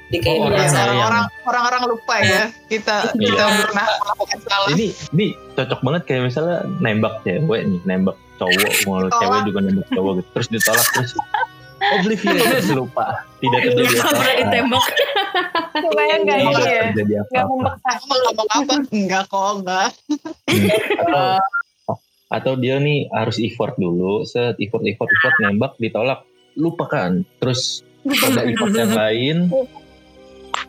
Jadi 0.06 0.18
kayak 0.20 0.36
Oh, 0.38 0.52
Iya, 0.52 0.68
orang-orang 0.84 1.24
orang-orang 1.46 1.82
lupa 1.88 2.14
ya 2.18 2.52
kita 2.66 3.08
kita 3.14 3.40
Iya. 3.40 3.56
pernah 3.64 3.86
melakukan 4.04 4.38
salah. 4.42 4.68
ini 4.68 4.86
ini 5.10 5.26
cocok 5.54 5.80
banget 5.80 6.02
kayak 6.04 6.22
misalnya 6.26 6.56
nembak 6.76 7.14
cewek 7.22 7.60
nih 7.64 7.80
nembak 7.86 8.16
cowok 8.36 8.72
mau 8.84 9.00
cewek 9.06 9.40
juga 9.46 9.58
nembak 9.62 9.88
cowok 9.88 10.12
gitu 10.14 10.28
terus 10.34 10.48
ditolak 10.50 10.86
terus 10.92 11.12
oblivion 11.98 12.34
terus 12.38 12.70
lupa 12.78 13.06
tidak 13.40 13.60
terjadi 13.66 13.82
Nggak 13.90 14.04
pernah 14.04 14.20
apa-apa 14.20 14.40
ditembak. 14.40 14.86
Kebayang 15.80 16.20
nggak 16.22 16.38
tidak 16.38 16.52
gitu 16.52 16.68
ya? 16.68 16.84
terjadi 16.92 17.12
Nggak 17.16 17.44
apa-apa 17.44 17.52
membekas. 17.54 17.96
Kamu 18.00 18.14
ngomong 18.20 18.48
apa? 18.52 18.74
Enggak 18.92 19.22
kok, 19.26 19.50
enggak. 19.60 19.90
atau, 21.00 21.96
atau 22.30 22.52
dia 22.54 22.76
nih 22.78 23.10
harus 23.10 23.36
effort 23.42 23.74
dulu 23.74 24.22
set 24.22 24.54
effort 24.62 24.86
effort 24.86 25.10
effort 25.10 25.34
nembak 25.42 25.74
ditolak 25.82 26.22
lupakan 26.54 27.26
terus 27.42 27.82
coba 28.06 28.40
effort 28.46 28.72
yang 28.74 28.94
lain 28.94 29.36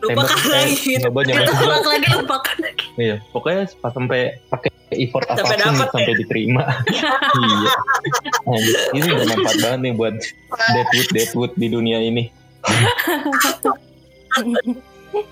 lupakan 0.02 0.34
tembak 0.42 0.50
lagi. 0.50 0.98
eh, 0.98 1.02
coba 1.06 1.20
nyoba 1.22 1.78
lagi 1.86 2.08
lupakan. 2.18 2.56
iya 2.98 3.16
pokoknya 3.30 3.70
pas 3.78 3.94
sampai 3.94 4.42
pakai 4.50 4.70
effort 4.96 5.24
Sampai 5.26 5.42
apa 5.42 5.48
pun 5.48 5.58
dapet 5.58 5.88
sampai 5.90 6.14
diterima 6.16 6.62
iya 7.42 7.72
Anjir, 8.44 8.76
ini 8.92 9.08
bermanfaat 9.12 9.56
banget 9.58 9.80
nih 9.80 9.92
buat 9.94 10.14
Deadwood 10.72 11.08
Deadwood 11.10 11.52
di 11.54 11.66
dunia 11.68 11.98
ini 11.98 12.24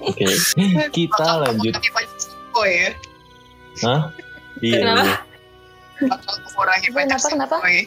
oke 0.01 0.27
kita 0.92 1.29
lanjut 1.40 1.75
ya. 2.61 2.90
Hah? 3.81 4.01
iya 4.61 4.77
Kenapa? 4.85 5.01
iya. 5.01 5.16
Bakal 6.01 6.35
mengurangi 6.44 6.88
banyak 6.92 7.16
Kenapa, 7.16 7.57
kenapa? 7.57 7.68
ya. 7.70 7.83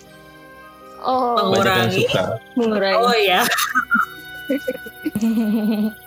Oh, 1.04 1.36
banyak 1.36 1.38
yang 1.38 1.46
Mengurangi. 1.52 2.02
suka 2.08 2.24
Mengurangi. 2.58 2.98
Oh 2.98 3.16
ya, 3.16 3.42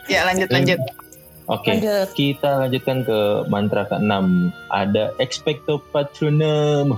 Ya 0.07 0.21
lanjut 0.25 0.49
lanjut. 0.51 0.79
Oke 1.47 1.71
lanjut. 1.71 2.09
kita 2.15 2.51
lanjutkan 2.61 2.99
ke 3.03 3.19
mantra 3.47 3.83
ke-6 3.87 4.15
ada 4.71 5.15
expecto 5.19 5.79
patronum 5.91 6.95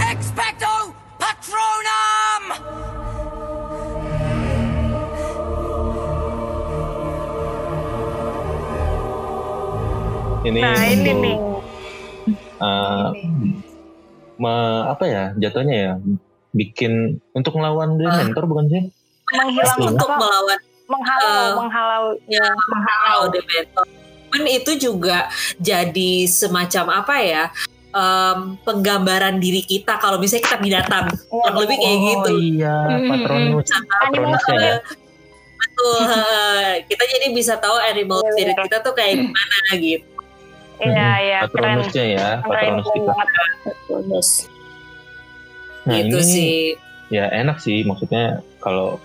Expecto 0.00 0.92
Patronum! 1.18 2.42
ini 10.46 10.60
Nah 10.62 10.82
ini 10.86 11.10
nih. 11.12 11.36
uh, 12.62 13.08
me- 14.38 14.84
apa 14.86 15.04
ya 15.06 15.24
jatuhnya 15.36 15.76
ya 15.76 15.92
bikin 16.58 16.92
untuk 17.30 17.54
ngelawan 17.54 17.94
dia 17.94 18.08
Ah. 18.08 18.18
mentor 18.18 18.44
bukan 18.44 18.66
sih 18.66 18.82
Menghilang 19.30 19.78
untuk 19.86 20.08
apa? 20.08 20.18
melawan 20.18 20.58
Menghalau, 20.84 21.28
Eh, 21.28 21.50
menghalau. 21.54 22.04
ya 22.26 22.46
menghalau 22.66 23.20
Dementor. 23.28 23.84
Cuman 24.26 24.44
itu 24.46 24.72
juga 24.74 25.28
jadi 25.58 26.10
semacam 26.26 26.84
apa 26.98 27.16
ya? 27.20 27.44
em, 27.90 28.38
penggambaran 28.60 29.36
diri 29.36 29.62
kita 29.62 29.96
kalau 29.96 30.16
misalnya 30.16 30.44
kita 30.44 30.58
binatang 30.58 31.08
kurang 31.24 31.56
lebih 31.56 31.76
kayak 31.78 31.98
gitu 32.04 32.30
iya 32.38 32.76
Hmm, 32.84 33.08
patronus 33.08 33.64
patronusnya 33.72 34.56
ya 34.60 34.76
betul 35.56 35.96
kita 36.92 37.02
jadi 37.08 37.26
bisa 37.32 37.56
tahu 37.56 37.80
animal 37.82 38.20
Iya, 38.20 38.28
spirit 38.30 38.52
bener. 38.52 38.64
kita 38.64 38.76
tuh 38.82 38.92
kayak 38.92 39.14
gimana 39.18 39.68
gitu 39.74 40.04
Iya, 40.78 41.08
iya, 41.18 41.38
keren. 41.42 41.80
patronusnya 41.80 42.04
ya 42.06 42.28
Keren, 42.38 42.44
patronus 42.44 42.84
keren 42.84 42.94
kita 42.94 43.12
banget. 43.16 43.74
Nah 45.88 45.96
gitu 45.96 46.16
ini 46.18 46.24
sih 46.24 46.52
ya 47.08 47.32
enak 47.32 47.56
sih 47.58 47.82
maksudnya 47.82 48.24
kalau 48.60 49.00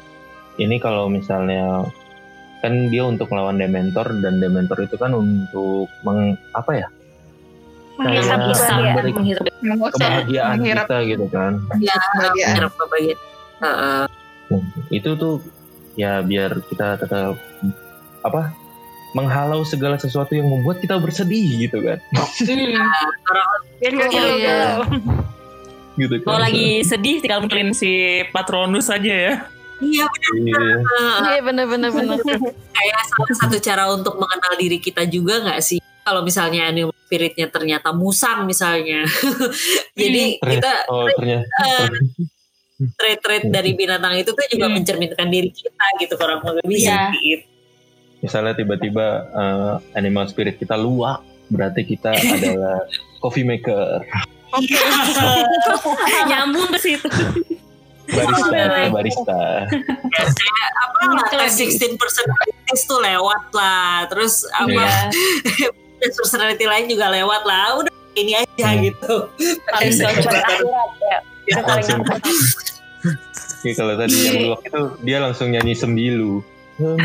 ini 0.57 0.75
kalau 0.77 1.07
misalnya 1.07 1.87
kan 2.59 2.87
dia 2.87 3.03
untuk 3.03 3.27
melawan 3.27 3.55
dementor 3.55 4.07
dan 4.19 4.37
dementor 4.37 4.79
itu 4.79 4.95
kan 4.95 5.11
untuk 5.11 5.87
meng, 6.03 6.35
apa 6.51 6.71
ya 6.77 6.87
Menghisap 7.93 8.39
ya. 8.41 8.89
memberi 8.89 9.11
Menghirap. 9.13 9.45
kebahagiaan 9.93 10.57
Menghirap. 10.57 10.85
kita 10.85 10.97
gitu 11.05 11.25
kan 11.29 11.51
ya 11.77 11.93
kebahagiaan. 11.93 12.55
kebahagiaan 12.69 13.19
Heeh. 13.61 14.03
itu 14.91 15.09
tuh 15.13 15.35
ya 15.93 16.19
biar 16.19 16.57
kita 16.67 16.97
tetap 16.97 17.37
apa 18.21 18.49
menghalau 19.13 19.61
segala 19.61 19.95
sesuatu 19.95 20.33
yang 20.33 20.49
membuat 20.49 20.81
kita 20.81 20.97
bersedih 20.97 21.69
gitu 21.69 21.77
kan 21.79 21.99
Hmm. 22.09 22.89
Iya. 23.79 24.81
Gitu 25.95 26.13
kan. 26.19 26.27
Kalau 26.27 26.41
lagi 26.41 26.67
sedih 26.81 27.19
tinggal 27.19 27.39
muterin 27.39 27.71
si 27.71 27.91
Patronus 28.29 28.87
aja 28.87 29.13
ya. 29.13 29.33
Iya 29.77 30.05
Iya. 30.33 30.61
Iya 31.27 31.39
bener-bener 31.41 31.89
bener. 31.89 32.17
kayak 32.77 33.01
salah 33.05 33.35
satu 33.37 33.57
cara 33.59 33.89
untuk 33.89 34.15
mengenal 34.15 34.53
diri 34.55 34.77
kita 34.77 35.03
juga 35.03 35.41
nggak 35.41 35.59
sih? 35.59 35.79
Kalau 36.03 36.19
misalnya 36.19 36.67
animal 36.67 36.91
spiritnya 37.01 37.47
ternyata 37.47 37.91
musang 37.91 38.43
misalnya, 38.43 39.07
jadi 39.99 40.35
kita 40.35 40.71
Oh 40.87 41.07
ternyata. 41.09 41.47
eh, 41.63 41.87
trait-trait 42.99 43.47
dari 43.47 43.71
binatang 43.73 44.17
itu 44.17 44.31
tuh 44.31 44.45
juga 44.47 44.67
mencerminkan 44.67 45.27
diri 45.27 45.47
kita 45.47 45.85
gitu 45.99 46.13
kurang 46.17 46.43
lebih 46.43 46.75
Iya. 46.75 47.11
gitu. 47.13 47.45
Misalnya 48.19 48.53
tiba-tiba 48.53 49.07
eh, 49.25 49.73
animal 49.95 50.27
spirit 50.27 50.55
kita 50.55 50.75
luak, 50.75 51.19
berarti 51.47 51.83
kita 51.83 52.11
adalah 52.11 52.83
coffee 53.19 53.43
maker, 53.43 54.03
Nyambung 56.29 56.69
ke 56.73 56.79
situ. 56.79 57.07
Iya. 58.03 58.19
barista, 58.19 58.91
barista. 58.91 59.39
apa 60.75 60.97
lah 61.07 61.23
tes 61.31 61.55
16 61.55 61.95
personalities 61.95 62.81
tuh 62.83 62.99
lewat 62.99 63.47
lah 63.55 64.03
terus 64.11 64.43
apa 64.51 65.07
tes 65.97 66.11
personality 66.19 66.67
lain 66.67 66.91
juga 66.91 67.07
lewat 67.09 67.41
lah 67.47 67.79
udah 67.79 67.93
ini 68.13 68.37
aja 68.37 68.67
Hmm. 68.69 68.85
gitu 68.85 69.15
Paling 69.71 69.89
ya. 71.01 71.19
Paling 71.67 71.87
kalau 73.73 73.93
tadi 73.95 74.17
yang 74.19 74.35
luak 74.45 74.61
itu 74.67 74.81
dia 75.01 75.17
langsung 75.23 75.49
nyanyi 75.49 75.73
sembilu. 75.73 76.43
Oh. 76.81 76.97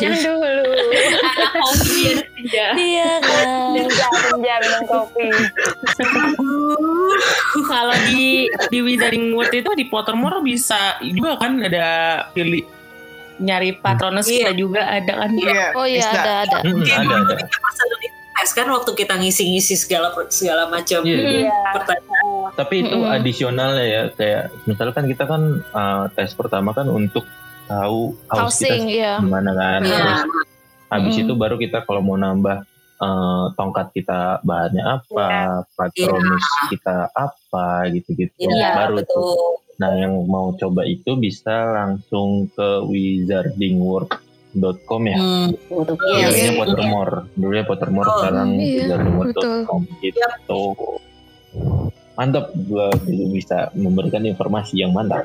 Yang 0.00 0.24
dulu. 0.24 0.64
Anak 1.20 1.52
kopi 1.60 1.96
ya 2.00 2.12
senja. 2.16 2.66
Iya 2.72 3.10
kan. 3.20 3.46
Senja, 3.76 4.08
senja 4.08 4.54
minum 4.64 4.82
kopi. 4.88 5.28
Kalau 7.72 7.96
di 8.08 8.48
di 8.72 8.78
Wizarding 8.80 9.36
World 9.36 9.52
itu 9.52 9.68
di 9.76 9.84
Pottermore 9.84 10.40
bisa 10.40 10.96
juga 11.04 11.36
kan 11.36 11.60
ada 11.60 11.86
pilih 12.32 12.64
nyari 13.42 13.74
Patronus 13.76 14.24
Iya. 14.28 14.48
kita 14.48 14.52
juga 14.56 14.88
ada 14.88 15.12
kan. 15.12 15.30
Iya. 15.36 15.76
Oh 15.76 15.84
iya 15.84 16.08
ada 16.08 16.32
ada. 16.48 16.58
Hmm, 16.64 16.80
ada 16.80 17.16
ada. 17.20 17.36
Test 18.42 18.58
kan 18.58 18.66
waktu 18.66 18.90
kita 18.98 19.14
ngisi-ngisi 19.22 19.78
segala 19.78 20.10
segala 20.26 20.66
macam 20.66 21.06
Iya, 21.06 21.14
iya. 21.14 21.30
Iya. 21.46 21.58
pertanyaan 21.78 22.26
Tapi 22.58 22.74
itu 22.82 22.98
Mm-mm. 22.98 23.14
adisionalnya 23.16 23.84
ya 23.86 24.02
kayak 24.12 24.50
misalkan 24.66 25.06
kita 25.06 25.24
kan 25.30 25.62
uh, 25.70 26.04
tes 26.12 26.34
pertama 26.34 26.74
kan 26.74 26.90
untuk 26.90 27.22
tahu 27.70 28.18
kita 28.18 28.34
Housing 28.34 28.90
ya. 28.90 29.22
gimana 29.22 29.54
kan. 29.54 29.80
Iya. 29.86 29.94
Terus 29.94 30.22
habis 30.90 31.14
Mm-mm. 31.14 31.24
itu 31.30 31.32
baru 31.38 31.56
kita 31.56 31.86
kalau 31.86 32.02
mau 32.02 32.18
nambah 32.18 32.66
uh, 32.98 33.54
tongkat 33.54 33.94
kita 33.94 34.42
bahannya 34.42 34.84
apa, 34.84 35.62
patronus 35.78 36.44
kita 36.66 37.08
apa 37.14 37.86
gitu-gitu. 37.94 38.34
Iya, 38.42 38.74
baru 38.74 39.00
tuh. 39.00 39.06
betul. 39.06 39.50
Nah, 39.80 39.90
yang 39.96 40.14
mau 40.28 40.52
coba 40.54 40.84
itu 40.84 41.16
bisa 41.16 41.72
langsung 41.72 42.52
ke 42.52 42.84
wizardingworld.com 44.52 45.02
ya. 45.04 45.16
Hmm, 45.16 45.48
Iya, 46.12 46.26
Iya, 46.26 46.28
ini 46.28 46.40
iya. 46.44 46.52
Pottermore. 46.58 47.14
Dulunya 47.34 47.64
Pottermore, 47.64 48.06
Oh, 48.06 48.14
sekarang 48.20 48.48
iya, 48.54 48.84
wizardingworld.com 48.84 49.80
gitu. 50.00 50.62
Mantap, 52.12 52.52
gua 52.68 52.92
dulu 52.98 53.24
bisa 53.32 53.72
memberikan 53.72 54.20
informasi 54.22 54.76
yang 54.78 54.92
mantap. 54.92 55.24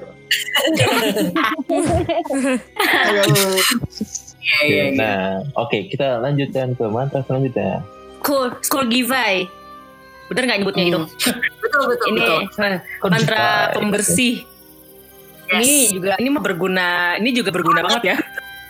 iya, 3.03 3.23
iya, 3.27 3.47
iya. 4.63 4.83
Nah, 4.95 5.19
oke 5.53 5.91
kita 5.91 6.23
lanjutkan 6.23 6.73
ke 6.73 6.85
mantra 6.87 7.19
selanjutnya. 7.27 7.83
Cool. 8.23 8.55
Skorgivai. 8.63 9.47
Bener 10.27 10.43
nggak 10.43 10.59
nyebutnya 10.59 10.83
itu? 10.85 10.99
betul 11.59 11.83
betul 11.87 12.07
Ini 12.07 12.19
betul 12.19 12.39
mantra 13.07 13.45
pembersih. 13.75 14.43
Ini 15.47 15.75
juga 15.91 16.15
ini 16.19 16.27
mah 16.27 16.43
berguna. 16.43 16.87
Ini 17.19 17.29
juga 17.31 17.51
berguna 17.51 17.79
banget 17.83 18.03
ya. 18.05 18.17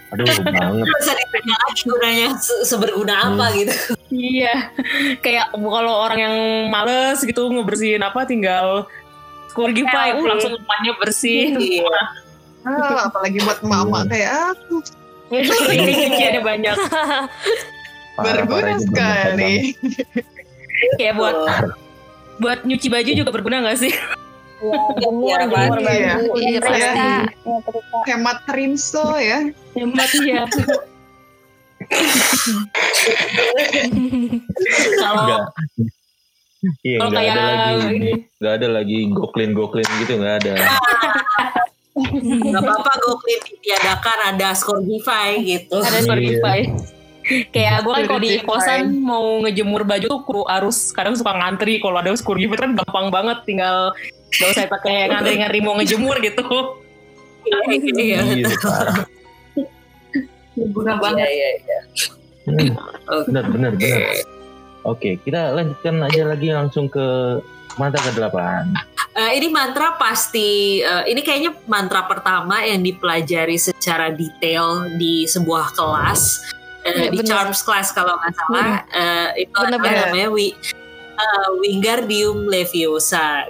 Aduh, 0.08 0.24
banget. 0.56 0.86
bisa 0.88 1.12
ditanya 1.12 1.56
lagi 1.60 1.82
gunanya 1.84 2.28
se- 2.40 2.64
seberguna 2.64 3.14
apa 3.28 3.46
gitu 3.54 3.76
Iya. 4.08 4.72
Kayak 5.26 5.52
kalau 5.52 5.94
orang 6.02 6.20
yang 6.20 6.36
males 6.72 7.20
gitu 7.20 7.52
ngebersihin 7.52 8.00
apa 8.00 8.24
tinggal 8.24 8.88
Skorgivai. 9.52 10.14
Uh, 10.14 10.22
Selfie. 10.22 10.30
langsung 10.30 10.52
rumahnya 10.54 10.92
bersih. 11.02 11.42
Iya. 11.58 12.00
Ah, 12.62 13.08
apalagi 13.08 13.40
buat 13.42 13.60
emak-emak 13.60 14.04
kayak 14.08 14.32
aku. 14.54 14.76
Cuciannya 15.28 16.42
banyak. 16.42 16.76
Parah, 16.78 17.18
parah, 18.18 18.46
Berguna 18.48 18.70
ini 18.70 18.84
sekali. 18.84 19.54
Kayak 20.96 21.14
buat 21.16 21.36
buat 22.38 22.60
nyuci 22.64 22.88
baju 22.88 23.12
juga 23.12 23.32
berguna 23.34 23.66
gak 23.66 23.82
sih? 23.82 23.92
Iya, 24.58 24.80
jemur, 24.98 25.38
Iya, 25.38 25.46
jemur 25.46 25.78
iya. 25.78 25.86
baju. 25.86 26.34
Iya, 26.38 26.58
Nyetrika, 26.58 26.70
pasti. 26.74 27.10
nyetrika. 27.46 27.98
Hemat 28.10 28.40
rinso 28.50 29.08
ya. 29.22 29.40
Hemat 29.78 30.12
ya. 30.26 30.44
Kalau. 34.98 35.40
Iya, 36.82 36.98
kalau 36.98 37.10
enggak 37.14 37.22
kayak 37.22 37.38
ada 37.38 37.46
lagi. 37.54 37.96
ini. 37.96 38.12
Enggak 38.42 38.54
ada 38.58 38.68
lagi 38.74 38.98
goklin-goklin 39.14 39.88
gitu, 40.02 40.14
enggak 40.18 40.36
ada. 40.44 40.56
nggak 41.98 42.62
apa-apa 42.62 42.94
goklin 43.02 43.42
ditiadakan 43.42 44.20
ada 44.38 44.54
Skorgivai 44.54 45.42
gitu 45.42 45.82
ada 45.82 45.98
Iya. 46.14 46.70
Kayak 47.52 47.84
gue 47.84 47.94
kan 47.94 48.04
kalau 48.08 48.22
di 48.24 48.32
kosan 48.44 49.04
mau 49.04 49.44
ngejemur 49.44 49.84
baju 49.84 50.06
tuh 50.08 50.22
kru 50.24 50.42
harus 50.48 50.96
kadang 50.96 51.16
suka 51.16 51.36
ngantri. 51.36 51.84
Kalau 51.84 52.00
ada 52.00 52.16
Skorgivai 52.16 52.56
kan 52.56 52.72
gampang 52.76 53.12
banget 53.12 53.44
tinggal 53.44 53.92
gak 54.32 54.48
usah 54.56 54.68
pakai 54.72 55.06
ngantri-ngantri 55.12 55.60
mau 55.60 55.76
ngejemur 55.76 56.16
gitu. 56.24 56.44
iya 58.00 58.24
Iya. 58.24 58.48
Berguna 60.58 60.98
iya 61.16 61.28
iya 61.30 61.50
iya. 61.62 61.80
Hmm, 62.48 62.72
Oke. 63.12 63.28
benar, 63.28 63.46
benar, 63.52 63.72
benar. 63.76 64.02
Oke, 64.88 65.20
kita 65.20 65.52
lanjutkan 65.52 66.00
aja 66.00 66.22
lagi 66.24 66.48
langsung 66.56 66.88
ke 66.88 67.04
mantra 67.76 68.00
ke-8. 68.08 68.40
Eh, 69.18 69.32
ini 69.42 69.48
mantra 69.52 70.00
pasti 70.00 70.80
eh, 70.80 71.04
ini 71.12 71.22
kayaknya 71.22 71.52
mantra 71.68 72.08
pertama 72.08 72.64
yang 72.64 72.80
dipelajari 72.80 73.60
secara 73.60 74.16
detail 74.16 74.88
di 74.96 75.28
sebuah 75.28 75.76
kelas 75.76 76.56
eh, 76.84 77.10
di 77.10 77.18
bener. 77.18 77.26
Charms 77.26 77.62
class 77.64 77.90
kalau 77.92 78.18
nggak 78.20 78.34
salah 78.36 78.84
Eh, 78.92 79.48
itu 79.48 79.54
Bener, 79.54 79.78
adalah 79.78 79.80
bener. 79.82 80.06
namanya 80.12 80.28
wi, 80.30 80.48
eh, 81.18 81.48
Wingardium 81.62 82.46
Leviosa 82.46 83.48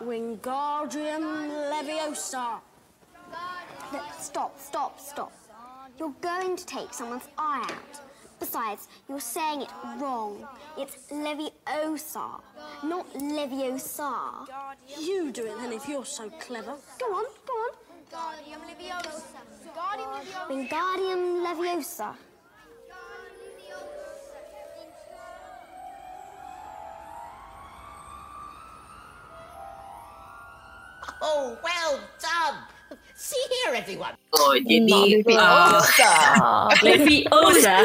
Wingardium 0.00 1.24
Leviosa. 1.70 2.60
Look, 3.92 4.02
stop, 4.18 4.58
stop, 4.58 4.98
stop. 5.00 5.32
You're 5.98 6.14
going 6.20 6.56
to 6.56 6.64
take 6.66 6.92
someone's 6.92 7.28
eye 7.38 7.62
out. 7.68 7.94
Besides, 8.40 8.88
you're 9.08 9.20
saying 9.20 9.62
it 9.62 9.70
wrong. 9.98 10.42
It's 10.76 10.96
Leviosa, 11.12 12.40
not 12.82 13.06
Leviosa. 13.14 14.48
You 14.98 15.30
do 15.30 15.46
it 15.46 15.54
then 15.60 15.72
if 15.72 15.86
you're 15.88 16.04
so 16.04 16.28
clever. 16.40 16.74
Go 16.98 17.06
on, 17.14 17.24
go 17.46 17.52
on. 17.54 17.72
Wingardium 20.48 21.40
Leviosa. 21.44 22.12
Oh, 31.22 31.56
well 31.64 32.00
done. 32.20 32.58
See 33.14 33.40
here, 33.48 33.74
everyone. 33.80 34.12
Oh, 34.36 34.52
jadi 34.60 35.24
eh, 35.24 35.38
Ah, 35.40 36.68
Leviosa. 36.84 37.80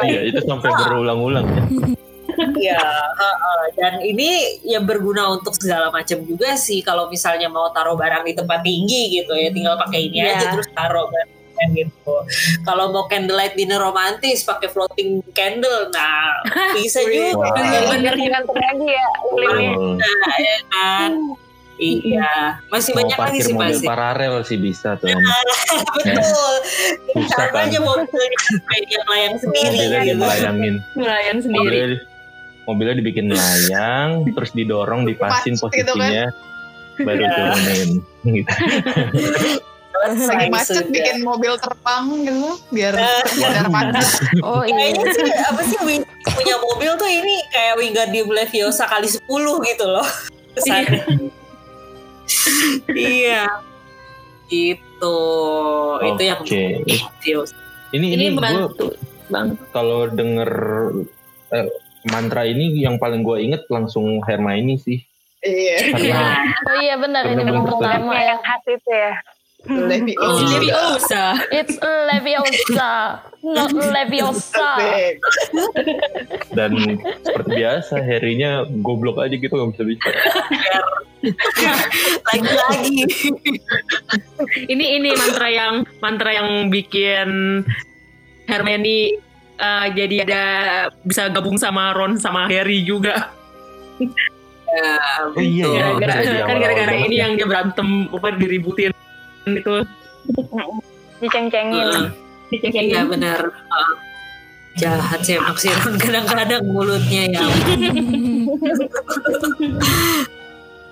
Iya, 0.00 0.20
itu 0.32 0.40
sampai 0.48 0.70
berulang-ulang 0.80 1.44
ya. 1.56 2.05
Iya, 2.36 2.80
heeh. 3.12 3.62
dan 3.74 3.94
ini 3.98 4.28
ya 4.62 4.78
berguna 4.78 5.28
untuk 5.30 5.54
segala 5.54 5.88
macam 5.88 6.20
juga 6.20 6.54
sih. 6.54 6.80
Kalau 6.80 7.06
misalnya 7.06 7.46
mau 7.46 7.68
taruh 7.70 7.94
barang 7.94 8.22
di 8.22 8.32
tempat 8.32 8.60
tinggi 8.60 9.12
gitu 9.14 9.32
ya, 9.32 9.48
tinggal 9.48 9.76
pakai 9.76 10.00
ini 10.04 10.18
Iya. 10.20 10.34
aja 10.34 10.46
terus 10.52 10.68
taruh 10.70 11.08
kan 11.08 11.26
gitu. 11.72 12.12
Kalau 12.62 12.92
mau 12.92 13.04
candlelight 13.06 13.56
dinner 13.56 13.80
romantis 13.80 14.44
pakai 14.44 14.68
floating 14.68 15.24
candle, 15.32 15.88
nah 15.88 16.36
bisa 16.76 17.00
juga. 17.00 17.32
Wah. 17.34 17.48
Bener-bener 17.56 18.12
Gantung 18.28 18.54
lagi 18.54 18.86
ya 18.86 19.06
lilinnya. 19.30 19.70
Oh, 19.72 19.96
Nah, 19.96 20.36
ya 20.36 20.56
kan? 20.68 21.12
Iya, 21.76 22.56
masih 22.72 22.96
mau 22.96 23.04
banyak 23.04 23.18
lagi 23.20 23.38
sih 23.42 23.52
mobil 23.52 23.76
pasti. 23.76 23.84
paralel 23.84 24.34
sih 24.48 24.56
bisa 24.56 24.96
tuh. 24.96 25.12
Betul. 25.92 26.52
Susah 27.12 27.36
Sama 27.36 27.52
kan. 27.52 27.68
aja 27.68 27.78
mobilnya 27.78 28.40
yang 28.80 29.04
layang 29.06 29.36
sendiri 29.36 29.68
Mobilnya 29.76 30.00
gitu. 30.02 30.16
dilayangin. 30.16 30.74
Nelayan 30.96 31.36
sendiri. 31.36 31.60
Mobilnya, 31.60 32.00
mobilnya 32.66 32.98
dibikin 32.98 33.30
layang, 33.30 34.22
terus 34.36 34.50
didorong, 34.52 35.06
dipasin 35.06 35.54
Pas 35.56 35.70
gitu 35.72 35.92
kan. 35.94 36.02
posisinya, 36.02 36.26
baru 37.02 37.24
turunin. 37.30 37.90
Gitu. 38.26 38.52
Lagi 40.06 40.52
macet 40.52 40.86
bikin 40.92 41.24
mobil 41.24 41.56
terbang 41.56 42.04
gitu 42.20 42.60
biar 42.68 42.94
biar 43.32 43.66
macet. 43.72 44.04
oh 44.44 44.60
iya. 44.62 44.92
Kayaknya 44.92 45.12
sih 45.16 45.32
apa 45.40 45.60
sih 45.64 45.76
punya 46.36 46.56
mobil 46.60 46.90
tuh 47.00 47.08
ini 47.08 47.40
kayak 47.48 47.74
Wingardium 47.80 48.28
Leviosa 48.28 48.84
kali 48.84 49.08
10 49.08 49.24
gitu 49.72 49.84
loh. 49.88 50.06
Kesannya. 50.52 51.00
iya. 52.92 53.48
Gitu. 54.46 55.18
Itu 56.04 56.22
yang. 56.22 56.40
Ini 56.44 56.94
Ini 57.96 58.06
ini 58.12 58.24
gue 58.36 58.42
bantu 58.42 58.92
bang. 59.30 59.58
kalau 59.74 60.06
denger 60.10 60.50
eh, 61.50 61.66
mantra 62.10 62.46
ini 62.46 62.74
yang 62.82 62.96
paling 62.96 63.26
gue 63.26 63.38
inget 63.42 63.66
langsung 63.70 64.22
Hermione 64.22 64.78
sih. 64.78 65.02
Iya. 65.46 65.94
Karena 65.94 66.22
Oh 66.70 66.76
iya 66.82 66.94
benar 66.98 67.22
ini 67.28 67.42
ya. 67.46 68.22
yang 68.34 68.40
khas 68.42 68.64
itu 68.66 68.90
ya. 68.90 69.12
Leviosa. 69.66 70.46
Leviosa. 70.46 71.24
It's 71.50 71.76
Leviosa, 71.82 73.18
not 73.42 73.72
Leviosa. 73.74 74.70
Dan 76.56 77.02
seperti 77.26 77.50
biasa 77.50 77.98
Harry-nya 77.98 78.62
goblok 78.86 79.18
aja 79.18 79.34
gitu 79.34 79.50
nggak 79.50 79.70
bisa 79.74 79.82
bicara. 79.82 80.20
Lagi-lagi. 82.30 82.98
Ini 84.70 84.84
ini 85.02 85.10
mantra 85.18 85.48
yang 85.50 85.74
mantra 85.98 86.30
yang 86.30 86.70
bikin 86.70 87.62
Hermione 88.46 89.25
eh, 89.56 89.86
jadi 89.92 90.16
ada 90.22 90.42
bisa 91.00 91.28
gabung 91.28 91.56
sama 91.56 91.92
Ron 91.92 92.16
sama 92.16 92.46
Harry 92.46 92.82
juga. 92.82 93.32
Ya, 94.66 94.92
Oh 95.32 95.40
iya 95.40 95.64
ya. 95.64 95.86
Gara-gara 95.96 96.20
bisa 96.20 96.20
di 96.20 96.36
kan 96.36 96.44
awal-awal 96.44 96.60
gara-gara 96.60 96.94
ini 97.00 97.14
ya. 97.14 97.22
yang 97.24 97.32
dia 97.34 97.46
berantem 97.46 97.88
apa 98.10 98.28
diributin 98.34 98.90
itu. 99.46 99.74
Diceng-cengin. 101.16 101.88
Iya 101.88 102.12
Dicengin. 102.52 103.04
benar. 103.08 103.40
Uh, 103.46 103.92
jahat 104.76 105.24
sih 105.24 105.40
emang 105.40 105.56
si 105.56 105.72
Ron 105.72 105.96
kadang-kadang 105.96 106.60
mulutnya 106.66 107.22
ya. 107.32 107.40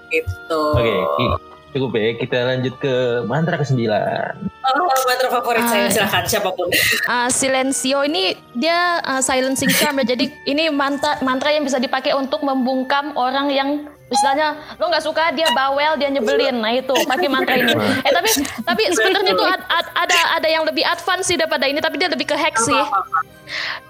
gitu. 0.09 0.63
Oke, 0.73 0.95
ki- 1.19 1.33
cukup 1.75 1.91
ya. 1.93 2.15
Kita 2.17 2.39
lanjut 2.47 2.75
ke 2.79 2.95
mantra 3.27 3.59
ke-9. 3.59 3.83
Oh, 3.85 4.87
mantra 5.05 5.29
favorit 5.29 5.65
saya 5.67 5.85
Ah. 5.85 5.93
silakan 5.93 6.25
siapa 6.25 6.49
pun. 6.55 6.69
Ah, 7.05 7.29
silencio 7.29 8.07
ini 8.07 8.33
dia 8.55 9.03
ah, 9.03 9.21
silencing 9.21 9.69
charm 9.75 9.99
ya. 10.01 10.15
Jadi 10.15 10.31
ini 10.47 10.71
mantra 10.71 11.19
mantra 11.21 11.51
yang 11.51 11.67
bisa 11.67 11.77
dipakai 11.77 12.15
untuk 12.15 12.41
membungkam 12.41 13.13
orang 13.15 13.51
yang 13.51 13.71
misalnya 14.15 14.55
lo 14.79 14.87
nggak 14.87 15.03
suka 15.03 15.35
dia 15.35 15.51
bawel 15.51 15.99
dia 15.99 16.09
nyebelin. 16.15 16.63
Nah 16.63 16.71
itu 16.71 16.95
pakai 17.05 17.27
mantra 17.27 17.59
ini. 17.59 17.75
Eh 18.07 18.13
tapi 18.15 18.31
tapi 18.63 18.83
sebenarnya 18.95 19.35
tuh 19.35 19.47
ad- 19.51 19.67
ad- 19.67 19.93
ada 20.07 20.19
ada 20.39 20.49
yang 20.49 20.63
lebih 20.63 20.87
advance 20.87 21.27
sih 21.27 21.35
daripada 21.35 21.67
ini 21.67 21.83
tapi 21.83 21.99
dia 21.99 22.07
lebih 22.07 22.31
ke 22.31 22.37
hack 22.39 22.55
sih. 22.63 22.83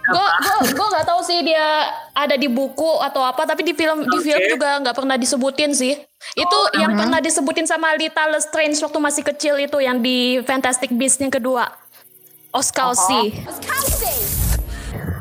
Gue 0.04 0.26
gue 0.40 0.56
gue 0.72 0.86
nggak 0.96 1.06
tahu 1.06 1.20
sih 1.22 1.44
dia 1.44 1.92
ada 2.16 2.34
di 2.34 2.48
buku 2.48 2.98
atau 3.04 3.22
apa 3.22 3.44
tapi 3.44 3.62
di 3.62 3.76
film 3.76 4.02
di 4.08 4.18
film 4.24 4.42
juga 4.48 4.80
nggak 4.80 4.96
pernah 4.96 5.20
disebutin 5.20 5.76
sih. 5.76 5.94
Itu 6.32 6.58
yang 6.80 6.96
pernah 6.96 7.20
disebutin 7.20 7.68
sama 7.68 7.92
Lita 8.00 8.24
Lestrange 8.32 8.80
waktu 8.80 8.98
masih 8.98 9.22
kecil 9.22 9.60
itu 9.60 9.76
yang 9.84 10.00
di 10.00 10.40
Fantastic 10.48 10.88
Beasts 10.96 11.20
yang 11.20 11.28
kedua. 11.30 11.68
Oskausi. 12.54 13.44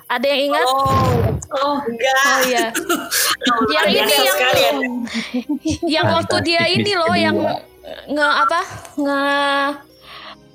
Ada 0.05 0.25
yang 0.29 0.53
ingat? 0.53 0.67
Oh, 0.69 1.32
oh 1.61 1.77
enggak. 1.85 2.25
Oh 2.25 2.39
iya. 2.49 2.65
yang 3.75 3.87
ini 3.91 4.15
yang 4.15 4.37
ya. 4.39 4.71
yang 5.85 6.05
waktu 6.09 6.35
dia 6.41 6.63
ini 6.69 6.91
loh 6.97 7.13
yang 7.13 7.35
nge 8.09 8.27
apa 8.27 8.59
nge 8.95 9.21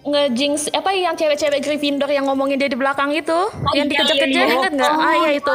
nge 0.09 0.23
jinx 0.33 0.57
apa 0.73 0.91
yang 0.97 1.13
cewek-cewek 1.13 1.61
Gryffindor 1.61 2.09
yang 2.09 2.25
ngomongin 2.25 2.57
dia 2.57 2.71
di 2.71 2.79
belakang 2.79 3.13
itu 3.13 3.37
yang 3.77 3.87
iya, 3.87 3.93
dikejar-kejar 3.93 4.45
iya. 4.49 4.55
ingat 4.57 4.73
nggak? 4.73 4.93
Ah 4.97 5.15
ya 5.29 5.31
itu. 5.37 5.55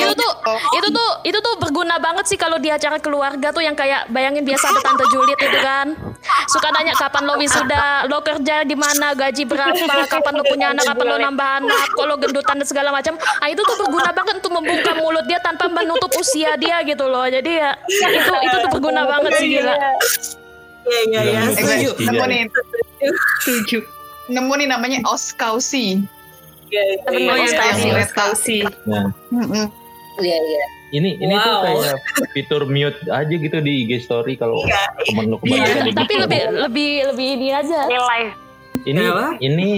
Itu 0.00 0.12
tuh 0.16 0.32
Oh. 0.42 0.58
itu 0.74 0.88
tuh 0.90 1.10
itu 1.28 1.38
tuh 1.38 1.54
berguna 1.60 2.00
banget 2.02 2.24
sih 2.26 2.38
kalau 2.40 2.58
di 2.58 2.72
acara 2.72 2.98
keluarga 2.98 3.52
tuh 3.52 3.62
yang 3.62 3.76
kayak 3.76 4.08
bayangin 4.10 4.42
biasa 4.42 4.72
ada 4.72 4.80
tante 4.80 5.04
Juliet 5.12 5.38
itu 5.38 5.58
kan. 5.60 5.86
Suka 6.46 6.70
nanya 6.70 6.94
kapan 6.94 7.22
lo 7.26 7.34
wisuda, 7.34 8.06
lo 8.06 8.22
kerja 8.22 8.62
di 8.62 8.78
mana, 8.78 9.10
gaji 9.14 9.42
berapa, 9.42 10.06
kapan 10.06 10.32
lo 10.38 10.42
punya 10.46 10.70
anak, 10.70 10.86
kapan 10.86 11.06
lo 11.10 11.16
nambah 11.18 11.48
anak, 11.62 11.86
kalau 11.98 12.14
gendutan 12.14 12.56
dan 12.62 12.66
segala 12.66 12.88
macam. 12.94 13.18
Ah 13.42 13.50
itu 13.50 13.58
tuh 13.62 13.76
berguna 13.78 14.14
banget 14.14 14.38
untuk 14.38 14.52
membungkam 14.54 14.96
mulut 15.02 15.26
dia 15.26 15.42
tanpa 15.42 15.66
menutup 15.66 16.10
usia 16.18 16.54
dia 16.54 16.78
gitu 16.86 17.10
loh. 17.10 17.26
Jadi 17.26 17.58
ya 17.58 17.74
itu 17.90 18.32
itu 18.46 18.56
tuh 18.62 18.70
berguna 18.70 19.02
banget 19.06 19.32
sih 19.38 19.48
gila. 19.58 19.74
Iya, 20.82 21.00
iya, 21.06 21.20
iya. 21.22 21.40
Eh, 21.46 21.62
guys, 21.62 21.78
Setuju. 21.86 21.90
nemu 22.10 22.24
nih, 22.26 22.40
Setuju. 23.46 23.78
nemu 24.34 24.52
nih 24.58 24.66
namanya 24.66 24.98
Oskausi. 25.06 26.02
Iya, 26.70 26.82
iya, 26.82 26.96
Oh 27.06 27.36
iya. 27.38 27.62
yang 27.70 28.02
Oskausi. 28.02 28.58
Iya, 30.18 30.38
iya. 30.42 30.64
Ini 30.92 31.16
ini 31.16 31.34
tuh 31.34 31.52
Wow. 31.52 31.64
kayak 31.64 31.98
fitur 32.30 32.62
mute 32.64 33.00
aja 33.06 33.32
gitu 33.32 33.58
di 33.58 33.82
IG 33.82 34.00
story 34.00 34.36
kalau 34.36 34.60
temen 35.02 35.26
lu 35.26 35.36
Iya, 35.40 35.64
kebanyakan 35.64 35.82
gitu. 35.82 35.96
tapi 35.96 36.14
lebih 36.18 36.40
lebih 36.60 36.90
lebih 37.08 37.28
ini 37.34 37.48
aja. 37.50 37.78
Life. 37.88 38.34
ini 38.82 38.98
Kenapa? 38.98 39.26
ini 39.38 39.68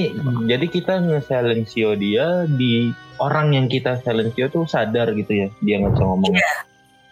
jadi 0.44 0.66
kita 0.66 0.94
nge-silencio 0.98 1.92
dia 1.94 2.26
di 2.48 2.88
orang 3.16 3.52
yang 3.52 3.66
kita 3.66 4.00
silencio 4.00 4.48
tuh 4.48 4.64
sadar 4.64 5.12
gitu 5.12 5.32
ya 5.36 5.48
dia 5.60 5.76
nggak 5.78 5.92
bisa 5.92 6.04
ngomong 6.04 6.34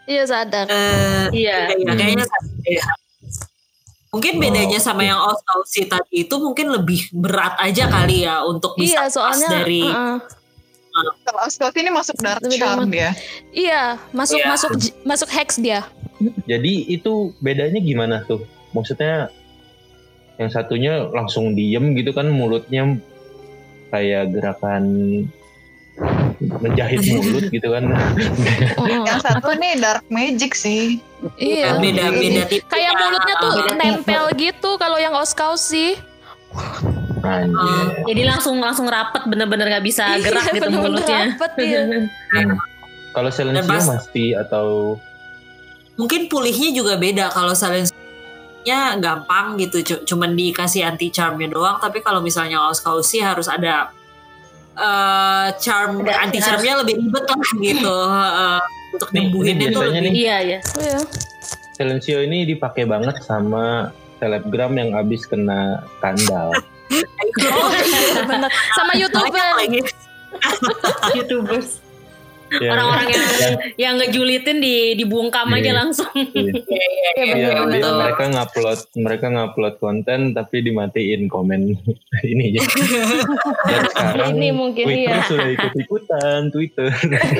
Iya 0.03 0.25
sadar. 0.25 0.67
Eh, 0.67 1.27
Iya. 1.33 1.71
Iya, 1.71 1.93
kayaknya 1.95 2.27
iya. 2.65 2.83
Mungkin 4.09 4.37
bedanya 4.37 4.77
sama 4.77 5.03
yang 5.03 5.17
Oskausi 5.17 5.87
tadi 5.87 6.21
itu 6.21 6.35
mungkin 6.37 6.69
lebih 6.69 7.09
berat 7.15 7.57
aja 7.57 7.89
kali 7.89 8.27
ya 8.27 8.43
untuk 8.43 8.75
bisa 8.75 9.07
Iya 9.07 9.09
soalnya 9.09 9.49
dari 9.49 9.81
uh-uh. 9.85 10.19
Kalau 10.93 11.41
Oskausi 11.43 11.79
ini 11.79 11.89
masuk 11.89 12.17
dark 12.19 12.41
Lebih 12.41 12.59
charm 12.59 12.87
dia. 12.87 13.11
iya 13.51 13.97
masuk 14.13 14.37
Iya. 14.37 14.47
masuk 14.47 14.71
masuk 15.03 15.29
hex 15.29 15.57
dia. 15.57 15.89
jadi 16.45 16.73
itu 16.87 17.13
bedanya 17.39 17.79
gimana 17.79 18.23
tuh 18.23 18.45
maksudnya 18.71 19.33
yang 20.37 20.49
satunya 20.49 21.09
langsung 21.09 21.53
diem 21.53 21.93
gitu 21.93 22.11
kan 22.11 22.29
mulutnya 22.29 22.95
kayak 23.89 24.31
gerakan 24.31 24.85
menjahit 26.59 27.01
mulut 27.13 27.49
gitu 27.49 27.69
kan 27.69 27.85
Uh-uh. 27.85 29.05
Yang 29.05 29.21
satu 29.23 29.53
nih 29.55 29.77
dark 29.77 30.05
magic 30.09 30.53
sih. 30.53 30.99
Iya. 31.37 31.77
beda 31.79 32.11
beda. 32.11 32.43
Kayak 32.67 32.93
mulutnya 32.97 33.35
tuh 33.37 33.51
nempel 33.75 34.25
gitu 34.35 34.71
kalau 34.77 34.97
yang 34.97 35.13
Oskausi. 35.13 35.97
Anjir. 37.23 37.87
Jadi 38.05 38.23
langsung 38.25 38.59
langsung 38.59 38.85
rapet 38.85 39.23
bener-bener 39.25 39.67
nggak 39.69 39.85
bisa 39.85 40.19
gerak 40.19 40.43
Iya, 40.43 40.53
gitu 40.53 40.67
bener-bener 40.67 40.83
mulutnya. 40.93 41.23
rapet, 41.31 41.53
iya. 41.59 41.83
kalau 43.15 43.29
silencio 43.29 43.65
pas- 43.65 43.89
pasti 43.89 44.33
atau 44.33 44.97
mungkin 45.95 46.27
pulihnya 46.27 46.73
juga 46.73 46.97
beda 46.97 47.29
kalau 47.29 47.53
silencio-nya 47.53 48.01
gampang 48.97 49.55
gitu 49.57 49.79
cu- 49.83 50.03
cuman 50.07 50.33
dikasih 50.33 50.83
anti 50.83 51.09
charmnya 51.09 51.47
doang 51.47 51.77
tapi 51.77 52.01
kalau 52.01 52.19
misalnya 52.19 52.65
Oskausi 52.65 53.21
harus 53.21 53.45
ada 53.47 53.93
eh 54.73 55.49
charm 55.59 56.01
Ada- 56.01 56.25
anti 56.25 56.41
charmnya 56.41 56.81
lebih 56.81 56.97
ribet 56.99 57.25
lah 57.25 57.37
gitu 57.63 57.97
eh, 58.09 58.61
untuk 58.91 59.09
nyembuhinnya 59.11 59.67
ini 59.67 59.71
tuh 59.71 59.83
lebih 59.85 60.01
nih. 60.03 60.13
Iya 60.17 60.37
iya. 60.41 60.59
Iya. 60.81 60.99
silencio 61.73 62.19
ini 62.19 62.45
dipakai 62.47 62.85
banget 62.85 63.21
sama 63.21 63.93
selebgram 64.17 64.73
yang 64.73 64.95
abis 64.95 65.27
kena 65.27 65.85
skandal 65.95 66.57
Bener. 68.29 68.51
Sama 68.73 68.93
youtuber. 68.95 69.49
Youtubers. 71.17 71.79
Yang- 72.53 72.69
Orang-orang 72.69 73.09
yang 73.09 73.25
yang- 73.33 73.59
yang 73.81 73.95
ngejulitin 73.97 74.61
di 74.61 74.75
dibungkam 74.93 75.49
Iya. 75.49 75.57
aja 75.57 75.73
langsung. 75.73 76.13
iya. 76.37 76.53
Iya 77.17 77.33
Iya, 77.33 77.65
betul. 77.65 77.97
mereka 77.97 78.25
ngupload 78.29 78.81
mereka 78.95 79.27
ngupload 79.27 79.75
konten 79.79 80.21
tapi 80.33 80.61
dimatiin 80.61 81.29
komen 81.29 81.73
ini 82.23 82.45
ya. 82.53 82.61
Dan 82.61 83.83
sekarang 83.87 84.31
Ini 84.37 84.49
mungkin, 84.53 84.85
Twitter 84.85 85.17
iya. 85.17 85.25
sudah 85.25 85.49
ikut 85.49 85.73
ikutan 85.79 86.41
Twitter. 86.49 86.93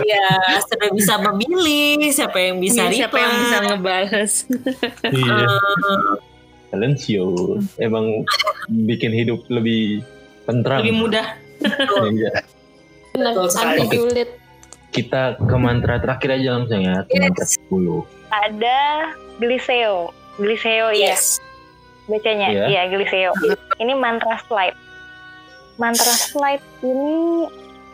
ya 0.03 0.29
sudah 0.65 0.89
bisa 0.91 1.15
memilih 1.23 2.09
siapa 2.09 2.39
yang 2.41 2.57
bisa 2.57 2.89
Siapa 2.89 3.13
yang 3.15 3.33
bisa 3.39 3.57
ngebales? 3.67 4.33
iya. 5.05 5.45
Eh, 5.45 6.32
Silencio 6.73 7.61
emang 7.77 8.25
bikin 8.89 9.13
hidup 9.13 9.45
lebih 9.53 10.01
tentram. 10.49 10.81
Lebih 10.81 10.97
mudah. 10.97 11.27
Iya. 12.11 12.33
Kita 14.91 15.37
ke 15.39 15.57
mantra 15.61 16.01
terakhir 16.03 16.43
aja 16.43 16.59
langsung 16.59 16.83
ya, 16.83 17.05
ke 17.07 17.23
mantra 17.23 17.47
10. 17.47 18.03
Ada 18.33 18.81
Gliseo. 19.39 20.11
Gliseo 20.41 20.91
ya 20.97 21.13
yes 21.13 21.39
bacanya. 22.11 22.49
Iya. 22.51 22.65
Iya, 22.69 22.83
Gliseo. 22.91 23.33
Ini 23.79 23.93
mantra 23.95 24.39
slide. 24.47 24.77
Mantra 25.79 26.15
slide 26.15 26.65
ini 26.83 27.47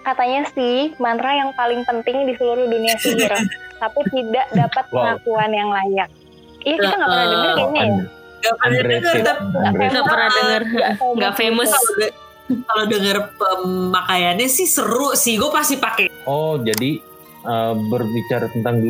katanya 0.02 0.48
sih 0.56 0.96
mantra 0.96 1.36
yang 1.36 1.50
paling 1.52 1.84
penting 1.84 2.24
di 2.24 2.32
seluruh 2.40 2.64
dunia 2.64 2.96
sihir, 2.98 3.28
tapi 3.82 4.00
tidak 4.10 4.46
dapat 4.56 4.84
Wow. 4.88 4.94
pengakuan 5.20 5.50
yang 5.52 5.68
layak. 5.68 6.08
Iya, 6.64 6.76
kita 6.80 6.94
nggak 6.96 7.10
pernah 7.12 7.28
dengar 7.28 7.52
kayaknya 7.54 7.82
ya. 7.84 8.04
Gak 8.38 8.54
pernah 8.56 10.28
denger 10.30 10.62
pernah. 10.62 10.94
Nggak 11.14 11.32
famous. 11.34 11.70
kalau 11.70 11.92
de- 11.96 12.14
kalau 12.64 12.84
denger 12.86 13.16
pemakaiannya 13.34 14.48
sih 14.48 14.64
seru 14.64 15.12
sih 15.12 15.36
gue 15.36 15.50
pasti 15.50 15.76
pakai 15.76 16.08
Oh, 16.24 16.56
jadi 16.56 16.96
eh, 17.40 17.74
berbicara 17.84 18.48
tentang 18.48 18.80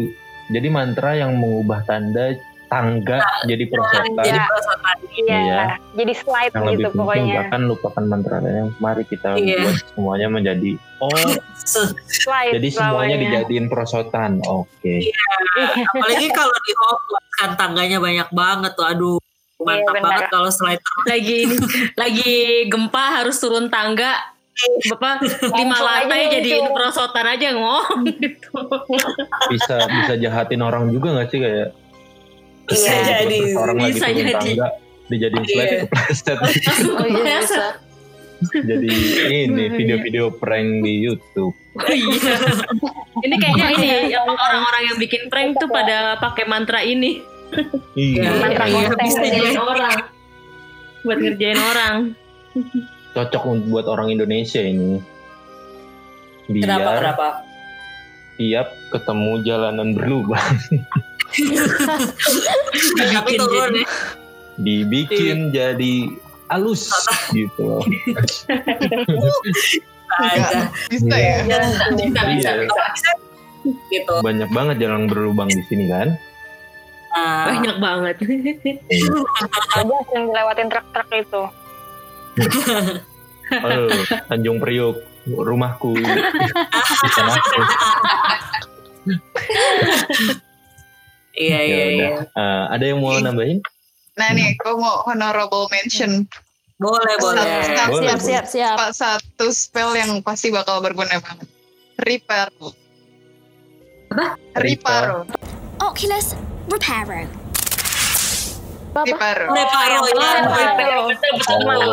jadi 0.48 0.68
mantra 0.68 1.12
yang 1.14 1.34
mengubah 1.34 1.82
tanda 1.82 2.32
tangga 2.68 3.18
jadi 3.44 3.64
perosotan. 3.64 4.12
Jadi 4.18 4.38
perosotan. 4.38 4.96
Iya, 5.18 5.34
Iya. 5.40 5.62
jadi 5.96 6.12
slide 6.14 6.52
yang 6.52 6.62
gitu 6.62 6.68
lebih 6.70 6.84
penting 6.84 7.00
pokoknya. 7.00 7.34
bahkan 7.34 7.60
lupakan 7.64 8.04
mantra 8.04 8.36
yang 8.40 8.68
mari 8.78 9.02
kita 9.02 9.34
Iya. 9.34 9.56
buat 9.58 9.76
semuanya 9.88 10.26
menjadi 10.28 10.70
oh 11.00 11.10
Slide 12.14 12.54
jadi 12.54 12.68
semuanya 12.70 12.86
selamanya. 13.10 13.16
dijadiin 13.42 13.66
perosotan 13.66 14.32
oke 14.42 14.94
Apalagi 15.90 16.26
kalau 16.30 16.56
di 16.60 16.72
Hogwarts 16.72 17.32
kan 17.34 17.50
tangganya 17.54 17.98
banyak 17.98 18.28
banget 18.30 18.72
tuh. 18.74 18.86
Aduh, 18.86 19.18
mantap 19.60 19.90
benar. 19.92 20.02
banget 20.04 20.24
kalau 20.28 20.50
slide 20.50 20.78
lagi 21.04 21.36
ini 21.44 21.56
lagi 21.94 22.34
gempa 22.66 23.04
harus 23.16 23.36
turun 23.36 23.66
tangga 23.66 24.14
Bapak 24.90 25.22
lima 25.22 25.70
Langsung 25.70 25.86
aja 25.86 25.86
lantai 26.02 26.22
jadi 26.32 26.50
muncul. 26.56 26.74
perosotan 26.74 27.26
aja 27.28 27.46
ngomong 27.52 28.02
gitu. 28.10 28.50
bisa 29.48 29.76
bisa 29.88 30.12
jahatin 30.16 30.58
orang 30.60 30.90
juga 30.90 31.14
nggak 31.14 31.28
sih 31.28 31.38
kayak 31.38 31.68
Bisa 32.66 32.90
Iya. 32.90 33.02
jadi. 33.22 33.38
orang 33.54 33.76
lagi 33.76 33.92
Bisa 33.92 34.04
turun 34.04 34.18
jadi. 34.20 34.32
tangga 34.34 34.66
dijadiin 35.08 35.44
slide 35.44 35.62
Iya. 35.70 35.78
kepleset 35.84 36.38
Oh 36.92 37.06
iya 37.08 37.36
bisa. 37.40 37.66
jadi 38.60 38.88
ini 39.42 39.64
video-video 39.72 40.24
prank 40.32 40.82
di 40.82 40.92
YouTube 41.00 41.54
Oh 41.76 41.86
iya. 41.88 42.34
Ini 43.20 43.34
kayaknya 43.36 43.66
ini 43.72 43.88
orang-orang 44.16 44.82
yang 44.84 44.96
bikin 44.98 45.26
prank 45.26 45.54
tuh 45.56 45.66
pada 45.66 46.18
pakai 46.18 46.42
mantra 46.44 46.82
ini. 46.82 47.22
Iya 47.94 48.30
Mantra 48.34 48.64
Iya, 48.64 48.74
konten. 48.86 48.98
bisa 49.00 49.18
Ngerjain 49.18 49.44
jadi. 49.48 49.58
orang. 49.58 49.96
Buat 50.98 51.18
ngerjain 51.18 51.60
orang. 51.60 51.94
cocok 53.08 53.42
untuk 53.48 53.66
buat 53.68 53.86
orang 53.86 54.08
Indonesia 54.10 54.60
ini 54.60 54.98
biar 56.46 56.62
Kenapa, 56.64 56.90
kenapa? 56.94 57.28
tiap 58.36 58.68
ketemu 58.88 59.32
jalanan 59.42 59.88
berlubang 59.92 60.38
Tapi 62.94 63.30
turun 63.34 63.74
ya. 63.74 63.86
dibikin 64.56 65.50
jadi 65.50 65.94
alus 66.48 66.86
gitu 67.36 67.58
loh 67.68 67.82
Ada. 70.10 70.70
Bisa 70.88 71.14
ya? 71.14 71.36
Bisa, 71.42 71.58
bisa, 71.90 72.22
Iya. 72.22 72.52
bisa. 72.64 73.10
Gitu. 73.88 74.14
banyak 74.20 74.48
banget 74.48 74.76
jalan 74.80 75.04
berlubang 75.04 75.46
di 75.46 75.60
sini 75.66 75.84
kan 75.86 76.14
Banyak 77.48 77.76
banget. 77.80 78.16
Aja 79.78 79.96
sering 80.10 80.28
lewatin 80.30 80.68
truk-truk 80.70 81.08
itu. 81.14 81.42
Halo, 83.48 83.88
Tanjung 84.28 84.60
Priok, 84.60 84.96
rumahku 85.26 85.96
di 85.98 86.04
iya, 91.38 91.60
iya, 91.64 91.78
Ya 91.78 91.86
iya. 91.94 92.10
Eh, 92.28 92.64
ada 92.74 92.84
yang 92.84 92.98
mau 93.00 93.14
nambahin? 93.16 93.62
Nah 94.18 94.28
nih, 94.34 94.58
aku 94.58 94.74
mau 94.76 95.06
honorable 95.06 95.70
mention. 95.70 96.26
Boleh, 96.82 97.14
boleh. 97.22 97.42
Satu, 97.74 97.98
Boleh, 97.98 98.10
Siap 98.10 98.20
siap 98.22 98.44
siap. 98.46 98.74
Pak, 98.78 98.90
satu 98.94 99.50
spell 99.54 99.94
yang 99.94 100.18
pasti 100.22 100.50
bakal 100.50 100.82
berguna 100.82 101.18
banget. 101.22 101.46
Reparo. 102.02 102.74
Apa? 104.10 104.34
Reparo. 104.58 105.26
Oculus 105.78 106.34
Reparo. 106.68 107.20
Reparo. 108.94 109.44
Reparo 109.54 109.98
ya. 110.08 110.32
Betul, 111.08 111.60
betul, 111.64 111.92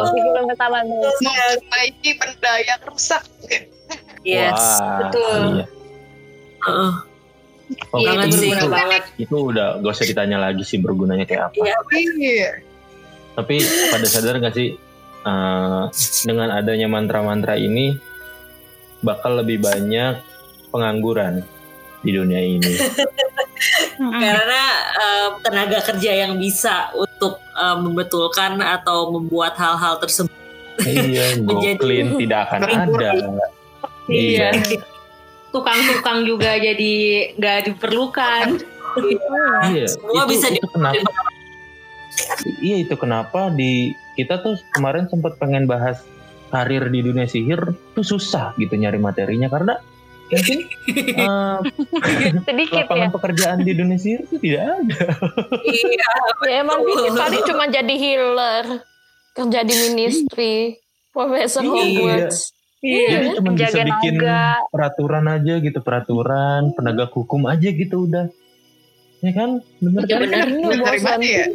benda 2.19 2.53
yang 2.65 2.81
rusak. 2.87 3.23
Yes, 4.25 4.57
Wah, 4.57 5.05
betul. 5.05 5.41
Iya. 5.61 5.65
Heeh. 6.65 6.93
Oh, 7.93 7.97
Iya, 7.97 8.29
itu, 8.29 8.45
itu, 8.45 8.67
banget. 8.69 9.03
itu 9.17 9.35
udah 9.37 9.81
gak 9.81 9.93
usah 9.93 10.05
ditanya 10.05 10.37
lagi 10.37 10.61
sih 10.65 10.81
bergunanya 10.81 11.25
kayak 11.29 11.53
apa. 11.53 11.61
Iya. 11.61 11.75
Iya. 11.93 12.51
Tapi 13.37 13.55
pada 13.93 14.07
sadar 14.09 14.41
gak 14.41 14.55
sih 14.57 14.73
eh, 15.25 15.83
dengan 16.25 16.49
adanya 16.53 16.87
mantra-mantra 16.89 17.53
ini 17.57 17.97
bakal 19.05 19.45
lebih 19.45 19.61
banyak 19.61 20.17
pengangguran 20.73 21.45
di 22.05 22.11
dunia 22.13 22.37
ini. 22.37 22.73
Karena 24.23 24.63
eh, 24.93 25.27
tenaga 25.41 25.79
kerja 25.81 26.11
yang 26.25 26.37
bisa 26.37 26.93
untuk 26.93 27.41
eh, 27.41 27.77
membetulkan 27.81 28.61
atau 28.61 29.09
membuat 29.09 29.57
hal-hal 29.57 29.97
tersebut. 29.97 30.31
iya, 30.85 31.35
Menjadi- 31.47 31.81
clean 31.81 32.07
tidak 32.21 32.39
akan 32.51 32.59
ada. 32.63 33.11
Iya. 34.05 34.53
Tukang-tukang 35.49 36.27
juga 36.27 36.59
jadi 36.61 36.93
nggak 37.39 37.59
diperlukan. 37.73 38.61
Iya, 39.71 39.87
Semua 39.91 40.23
itu, 40.23 40.31
bisa 40.31 40.47
itu 40.53 40.67
kenapa? 40.71 41.09
Iya 42.63 42.77
itu 42.87 42.95
kenapa 42.95 43.51
di 43.51 43.91
kita 44.15 44.39
tuh 44.39 44.55
kemarin 44.71 45.11
sempat 45.11 45.35
pengen 45.35 45.67
bahas 45.67 45.99
karir 46.47 46.87
di 46.87 47.03
dunia 47.03 47.27
sihir 47.27 47.59
tuh 47.91 48.05
susah 48.05 48.55
gitu 48.55 48.71
nyari 48.79 48.95
materinya 48.95 49.51
karena 49.51 49.75
mungkin 50.25 50.59
eh, 50.87 51.57
Sedikit 52.47 52.73
ya. 52.73 52.83
lapangan 52.83 53.09
pekerjaan 53.13 53.57
di 53.61 53.71
sihir 53.95 54.21
tuh 54.25 54.39
tidak 54.41 54.63
ada. 54.65 54.99
Iya. 55.61 56.09
Ya 56.43 56.55
emang 56.59 56.81
dikit 56.81 57.13
paling 57.13 57.43
cuma 57.45 57.63
jadi 57.67 57.95
healer, 57.95 58.65
kerja 59.33 59.59
di 59.61 59.75
ministry, 59.87 60.55
profesor 61.09 61.61
Iya. 61.61 61.71
Hogwarts. 61.71 62.39
Iya. 62.81 63.07
Jadi 63.07 63.27
cuma 63.35 63.49
bisa 63.53 63.79
bikin 63.79 64.15
naga. 64.15 64.61
peraturan 64.69 65.25
aja 65.27 65.53
gitu 65.57 65.79
peraturan 65.79 66.61
penegak 66.73 67.11
hukum 67.11 67.45
aja 67.45 67.67
gitu 67.67 68.05
udah. 68.05 68.25
Ya 69.19 69.31
kan 69.31 69.49
bener 69.79 70.01
Iya, 70.03 70.09
kan? 70.11 70.21
bener. 70.21 70.45
Ini 70.47 70.63
Dari 70.65 70.81
bosan. 70.81 71.01
mana 71.03 71.25
ya? 71.25 71.45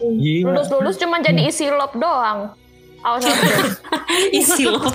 Gila. 0.00 0.46
Lulus-lulus 0.48 0.96
cuma 0.96 1.16
jadi 1.18 1.42
isi 1.44 1.68
lop 1.68 1.94
doang. 1.94 2.54
Awas. 3.06 3.24
Isi 4.38 4.64
loh. 4.66 4.82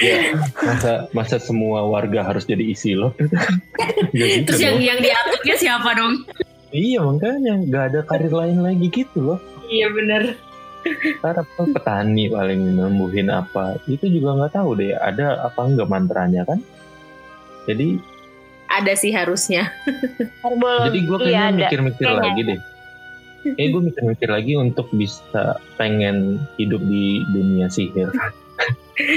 Ya, 0.00 0.32
masa 0.64 0.92
masa 1.12 1.36
semua 1.36 1.84
warga 1.84 2.24
harus 2.24 2.48
jadi 2.48 2.64
isi 2.64 2.96
gitu 2.96 3.12
Terus 4.48 4.60
yang 4.60 4.80
dong. 4.80 4.88
yang 4.88 4.98
diaturnya 4.98 5.54
siapa 5.60 5.92
dong? 5.92 6.24
Iya 6.72 7.04
makanya 7.04 7.60
nggak 7.60 7.84
ada 7.92 8.00
karir 8.08 8.32
lain 8.32 8.64
lagi 8.64 8.88
gitu 8.88 9.18
loh. 9.20 9.38
Iya 9.68 9.92
bener. 9.92 10.22
Ntar 11.20 11.44
apa 11.44 11.62
petani 11.68 12.32
paling 12.32 12.80
nembuhin 12.80 13.28
apa 13.28 13.76
itu 13.84 14.08
juga 14.08 14.40
nggak 14.40 14.52
tahu 14.56 14.80
deh 14.80 14.96
ada 14.96 15.44
apa 15.44 15.60
enggak 15.68 15.88
mantranya 15.92 16.48
kan. 16.48 16.58
Jadi 17.68 18.00
Ada 18.72 18.96
sih 18.96 19.12
harusnya. 19.12 19.68
Jadi 20.40 20.98
gue 21.04 21.18
iya 21.20 21.28
kayaknya 21.28 21.44
ada. 21.44 21.60
mikir-mikir 21.68 22.08
lagi 22.08 22.40
deh. 22.40 22.58
Kayaknya 23.42 23.68
gue 23.74 23.82
mikir-mikir 23.90 24.28
lagi 24.30 24.52
untuk 24.54 24.86
bisa 24.94 25.58
pengen 25.74 26.38
hidup 26.56 26.78
di 26.86 27.26
dunia 27.34 27.66
sihir. 27.66 28.08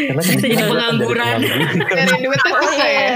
Karena 0.09 0.21
Bisa 0.23 0.39
jadi 0.41 0.65
pengangguran. 0.65 1.38
Dari 1.86 2.17
duit 2.26 2.39
tuh 2.41 2.53
bisa 2.57 2.86
ya? 2.97 3.11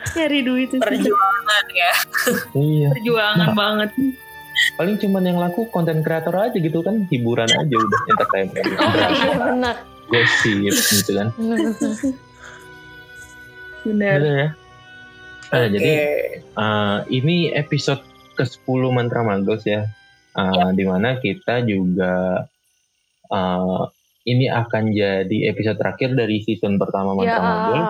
Cari 0.00 0.40
duit 0.40 0.68
itu 0.72 0.80
Perjuangan 0.80 1.64
ya. 1.76 1.92
Iya. 2.56 2.88
perjuangan 2.88 3.50
banget. 3.52 3.90
Paling 4.80 4.96
cuman 4.96 5.22
yang 5.28 5.38
laku 5.40 5.68
konten 5.68 6.00
kreator 6.00 6.32
aja 6.36 6.56
gitu 6.56 6.80
kan 6.80 7.04
hiburan 7.12 7.48
aja 7.48 7.74
udah 7.76 8.00
entertainment. 8.08 8.64
Oh 8.80 8.92
iya 8.96 9.36
benar. 9.36 9.76
Gosip 10.08 10.56
gitu 10.72 11.12
kan. 11.20 11.28
Bener. 11.36 11.72
Bener 13.84 14.20
ya. 14.24 14.48
Nah, 15.50 15.66
jadi 15.66 15.92
uh, 16.54 16.98
ini 17.10 17.50
episode 17.52 18.00
ke-10 18.38 18.80
Mantra 18.94 19.20
Magos 19.26 19.66
ya. 19.66 19.84
Uh, 20.30 20.70
di 20.72 20.86
mana 20.86 21.18
kita 21.18 21.58
juga 21.66 22.46
uh, 23.28 23.82
ini 24.22 24.46
akan 24.46 24.94
jadi 24.94 25.50
episode 25.50 25.74
terakhir 25.74 26.14
dari 26.14 26.38
season 26.44 26.78
pertama 26.78 27.18
Ya. 27.18 27.40
Mantra. 27.40 27.82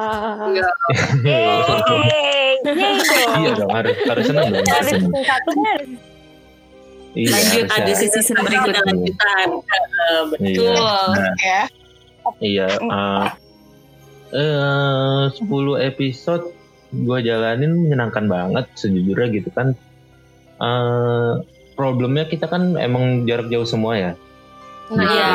Yeay, 0.51 0.65
yeay 1.21 1.49
dong. 1.69 2.03
iya 3.45 3.51
dong, 3.57 3.71
harus 3.73 3.97
harus 4.09 4.25
senang 4.25 4.49
dong. 4.53 4.65
harus 4.65 5.01
satunya 5.27 5.73
Iya, 7.11 7.35
Lanjut 7.35 7.67
harus 7.67 7.75
ada 7.75 7.91
ya. 7.91 7.97
season 8.07 8.37
berikutnya. 8.39 8.83
Lanjutan. 8.87 9.49
Eh, 9.51 10.23
betul. 10.31 10.47
Iya. 10.47 10.79
Nah, 11.11 11.35
Ya. 11.43 11.61
Iya, 12.39 12.69
uh, 12.87 13.27
eh 14.31 15.25
10 15.35 15.89
episode 15.91 16.45
gue 16.91 17.19
jalanin 17.23 17.75
menyenangkan 17.75 18.31
banget 18.31 18.65
sejujurnya 18.79 19.27
gitu 19.35 19.51
kan. 19.51 19.75
Eh 20.63 21.33
problemnya 21.81 22.29
kita 22.29 22.45
kan 22.45 22.77
emang 22.77 23.25
jarak 23.25 23.49
jauh 23.49 23.65
semua 23.65 23.97
ya. 23.97 24.13
Nah, 24.91 25.07
Gitu. 25.07 25.15
iya. 25.15 25.31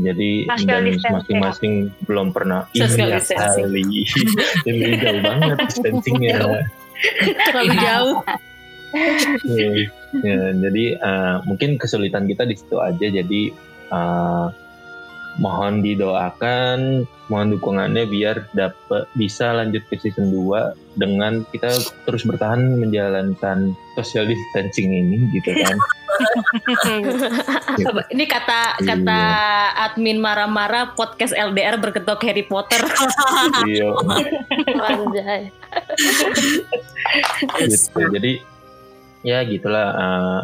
Jadi, 0.00 0.32
jadi 0.64 0.96
dan 0.98 1.12
masing-masing 1.14 1.72
belum 2.08 2.32
pernah 2.34 2.64
Social 2.72 3.12
iya 3.12 3.20
distancing. 3.20 3.68
kali. 3.68 3.84
Ini 4.72 4.86
jauh 4.98 5.20
banget 5.20 5.56
distancingnya. 5.68 6.36
Terlalu 7.52 7.74
jauh. 7.78 8.16
Ya, 9.46 9.68
ya, 10.26 10.38
jadi 10.58 10.84
eh, 10.98 11.34
mungkin 11.46 11.78
kesulitan 11.78 12.26
kita 12.26 12.42
di 12.48 12.56
situ 12.58 12.80
aja. 12.80 13.06
Jadi 13.06 13.52
eh, 13.92 14.46
mohon 15.40 15.80
didoakan, 15.80 17.08
mohon 17.32 17.48
dukungannya 17.56 18.04
biar 18.06 18.52
dapat 18.52 19.08
bisa 19.16 19.56
lanjut 19.56 19.80
ke 19.88 19.96
season 19.96 20.28
2 20.28 21.00
dengan 21.00 21.40
kita 21.48 21.72
terus 22.04 22.28
bertahan 22.28 22.76
menjalankan 22.76 23.72
social 23.96 24.28
distancing 24.28 24.92
ini 24.92 25.24
gitu 25.32 25.56
kan. 25.56 25.76
Ini 28.12 28.24
kata 28.28 28.84
kata 28.84 29.20
admin 29.88 30.20
marah-marah 30.20 30.92
podcast 30.92 31.32
LDR 31.32 31.80
berkedok 31.80 32.20
Harry 32.28 32.44
Potter. 32.44 32.84
Iya. 33.64 33.96
Gitu. 37.56 37.96
Jadi 37.96 38.44
ya 39.24 39.40
gitulah. 39.48 39.88
eh, 39.96 40.42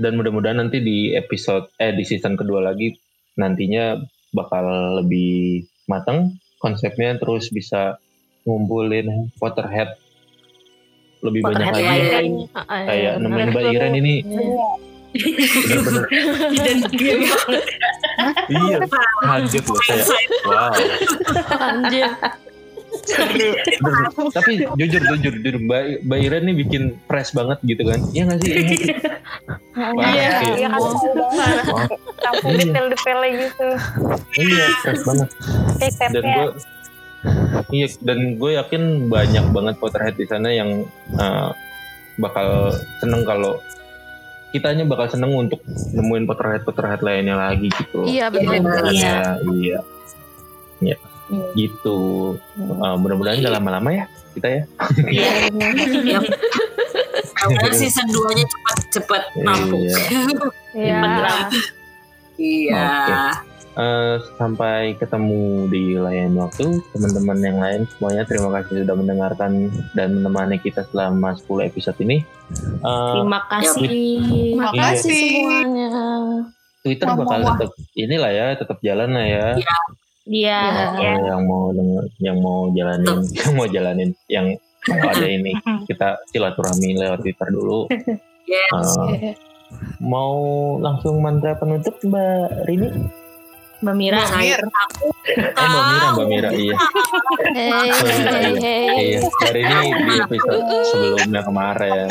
dan 0.00 0.16
mudah-mudahan 0.16 0.64
nanti 0.64 0.80
di 0.80 1.12
episode 1.12 1.68
eh 1.76 1.92
di 1.92 2.08
season 2.08 2.32
kedua 2.32 2.64
lagi 2.64 2.96
nantinya 3.36 4.00
bakal 4.30 4.64
lebih 4.98 5.64
matang 5.84 6.34
konsepnya 6.56 7.16
terus 7.16 7.48
bisa 7.48 7.98
ngumpulin 8.42 9.28
Potterhead 9.36 9.96
lebih 11.20 11.42
banyak 11.42 11.66
Potterhead 11.66 11.84
lagi 11.84 12.08
lain. 12.08 12.32
kayak 12.64 13.14
nemuin 13.18 13.48
Mbak 13.50 13.64
Iren 13.70 13.94
ini 13.94 14.14
bener-bener 15.10 16.04
Dan 16.56 16.78
game 16.94 17.26
banget. 17.26 17.64
iya 18.48 18.78
kaget 19.20 19.64
loh 19.66 19.78
kayak 19.82 20.06
wow 20.46 20.72
Anjir. 21.58 22.10
Bener. 22.90 23.54
tapi 24.30 24.52
jujur 24.76 25.02
jujur 25.02 25.34
jujur 25.40 25.56
Mbak, 25.62 26.04
Mbak 26.04 26.18
Iren 26.20 26.42
nih 26.46 26.56
bikin 26.58 26.82
fresh 27.06 27.32
banget 27.32 27.58
gitu 27.62 27.82
kan 27.84 28.00
iya 28.12 28.22
gak 28.26 28.38
sih 28.42 28.52
Iya, 29.80 30.10
iya. 30.10 30.28
iya 30.58 30.68
kan 30.68 30.82
Campur 32.20 32.50
Iya. 32.52 32.58
detail-detailnya 32.60 33.28
gitu. 33.38 33.66
iya 34.38 34.66
fresh 34.82 35.02
banget 35.06 35.28
dan 36.10 36.24
gue 36.24 36.48
iya 37.70 37.86
dan 38.02 38.18
gue 38.36 38.50
yakin 38.56 38.82
banyak 39.08 39.44
banget 39.52 39.74
Potterhead 39.78 40.16
di 40.16 40.26
sana 40.26 40.48
yang 40.50 40.84
uh, 41.16 41.52
bakal 42.16 42.72
seneng 42.98 43.22
kalau 43.24 43.60
kitanya 44.50 44.82
bakal 44.84 45.06
seneng 45.06 45.32
untuk 45.32 45.62
nemuin 45.94 46.26
Potterhead 46.26 46.62
Potterhead 46.66 47.00
lainnya 47.00 47.38
lagi 47.38 47.70
gitu 47.70 48.02
Iya 48.04 48.28
benar. 48.28 48.82
Iya. 48.90 49.38
iya 49.54 49.78
iya 50.82 50.96
gitu 51.54 51.98
Uh, 52.60 52.96
mudah-mudahan 52.96 53.40
gak 53.40 53.54
lama-lama 53.54 53.90
ya 53.90 54.04
kita 54.32 54.48
ya 54.48 54.62
Yap. 55.10 56.22
Semoga 57.40 57.72
season 57.72 58.06
2-nya 58.06 58.44
cepat-cepat 58.44 59.22
rampung. 59.40 59.80
Iya. 59.80 59.98
Iya. 60.76 61.00
Iya. 62.36 62.84
Oke. 63.00 63.14
Eh, 63.70 64.14
sampai 64.36 64.92
ketemu 64.94 65.64
di 65.66 65.94
lain 65.94 66.34
waktu 66.36 66.68
teman-teman 66.90 67.38
yang 67.38 67.58
lain 67.58 67.80
semuanya 67.88 68.26
terima 68.26 68.50
kasih 68.52 68.82
sudah 68.82 68.92
mendengarkan 68.92 69.52
dan 69.94 70.08
menemani 70.16 70.58
kita 70.58 70.84
selama 70.90 71.32
10 71.38 71.64
episode 71.64 71.96
ini 72.00 72.20
Eh, 72.50 73.12
Terima 73.14 73.40
kasih. 73.46 73.88
Makasih 74.58 75.14
Iya. 75.16 75.32
semuanya. 75.38 75.88
Twitter 76.80 77.06
bakal 77.08 77.40
tetap 77.46 77.70
inilah 77.94 78.30
ya 78.30 78.46
tetap 78.54 78.78
jalan 78.80 79.10
lah 79.12 79.24
ya 79.24 79.46
Dia 80.28 80.92
Kalau 80.96 81.24
yang 81.24 81.42
mau 81.48 81.64
denger, 81.72 82.04
yang 82.20 82.38
mau 82.44 82.68
jalanin 82.76 83.18
yang 83.40 83.52
mau 83.56 83.66
jalanin 83.68 84.10
yang 84.28 84.46
ada 84.88 85.26
ini 85.26 85.52
kita 85.88 86.20
silaturahmi 86.28 86.96
lewat 86.96 87.24
Twitter 87.24 87.48
dulu. 87.52 87.88
Yes. 88.48 88.96
Eh, 88.98 89.36
mau 90.02 90.34
langsung 90.82 91.22
mantra 91.22 91.54
penutup 91.54 91.94
Mbak 92.02 92.66
Rini 92.66 92.88
Mbak 93.80 93.94
Mira. 93.96 94.20
Saya 94.28 94.60
oh 94.60 95.66
Mbak 95.66 95.84
Mira 95.88 96.06
Mbak 96.12 96.26
Mira 96.28 96.50
iya 96.52 96.76
Hey, 97.50 97.72
hey, 97.88 98.52
hey. 98.60 98.86
Iya, 99.16 99.18
hari 99.42 99.60
ini 99.64 99.88
di 99.90 100.14
episode 100.20 100.62
sebelumnya 100.86 101.40
kemarin. 101.42 102.06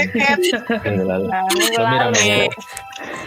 Minggu 0.81 1.03
lalu. 1.05 1.25
Mbak 1.29 1.85
Mira, 1.85 2.05
Mbak 2.09 2.21
Mira. 2.25 2.47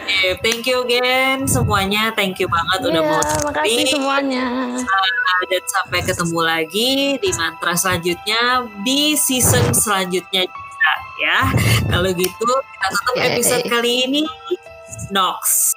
Oke, 0.02 0.20
thank 0.42 0.66
you 0.66 0.82
again 0.82 1.46
semuanya. 1.46 2.10
Thank 2.12 2.42
you 2.42 2.50
banget 2.50 2.78
udah 2.82 3.00
Iya, 3.00 3.08
mau 3.08 3.22
makasih 3.46 3.70
dengerin. 3.72 3.88
semuanya. 3.88 4.44
Uh, 4.76 5.42
dan 5.48 5.64
sampai 5.64 6.00
ketemu 6.02 6.40
lagi 6.42 6.90
di 7.16 7.30
mantra 7.34 7.72
selanjutnya 7.74 8.42
di 8.82 9.14
season 9.14 9.70
selanjutnya 9.72 10.42
juga 10.44 10.92
ya. 11.18 11.38
Kalau 11.86 12.10
gitu 12.10 12.50
kita 12.50 12.86
tutup 12.90 13.14
Yay. 13.16 13.26
episode 13.32 13.64
kali 13.70 13.92
ini. 14.04 14.22
Nox. 15.08 15.72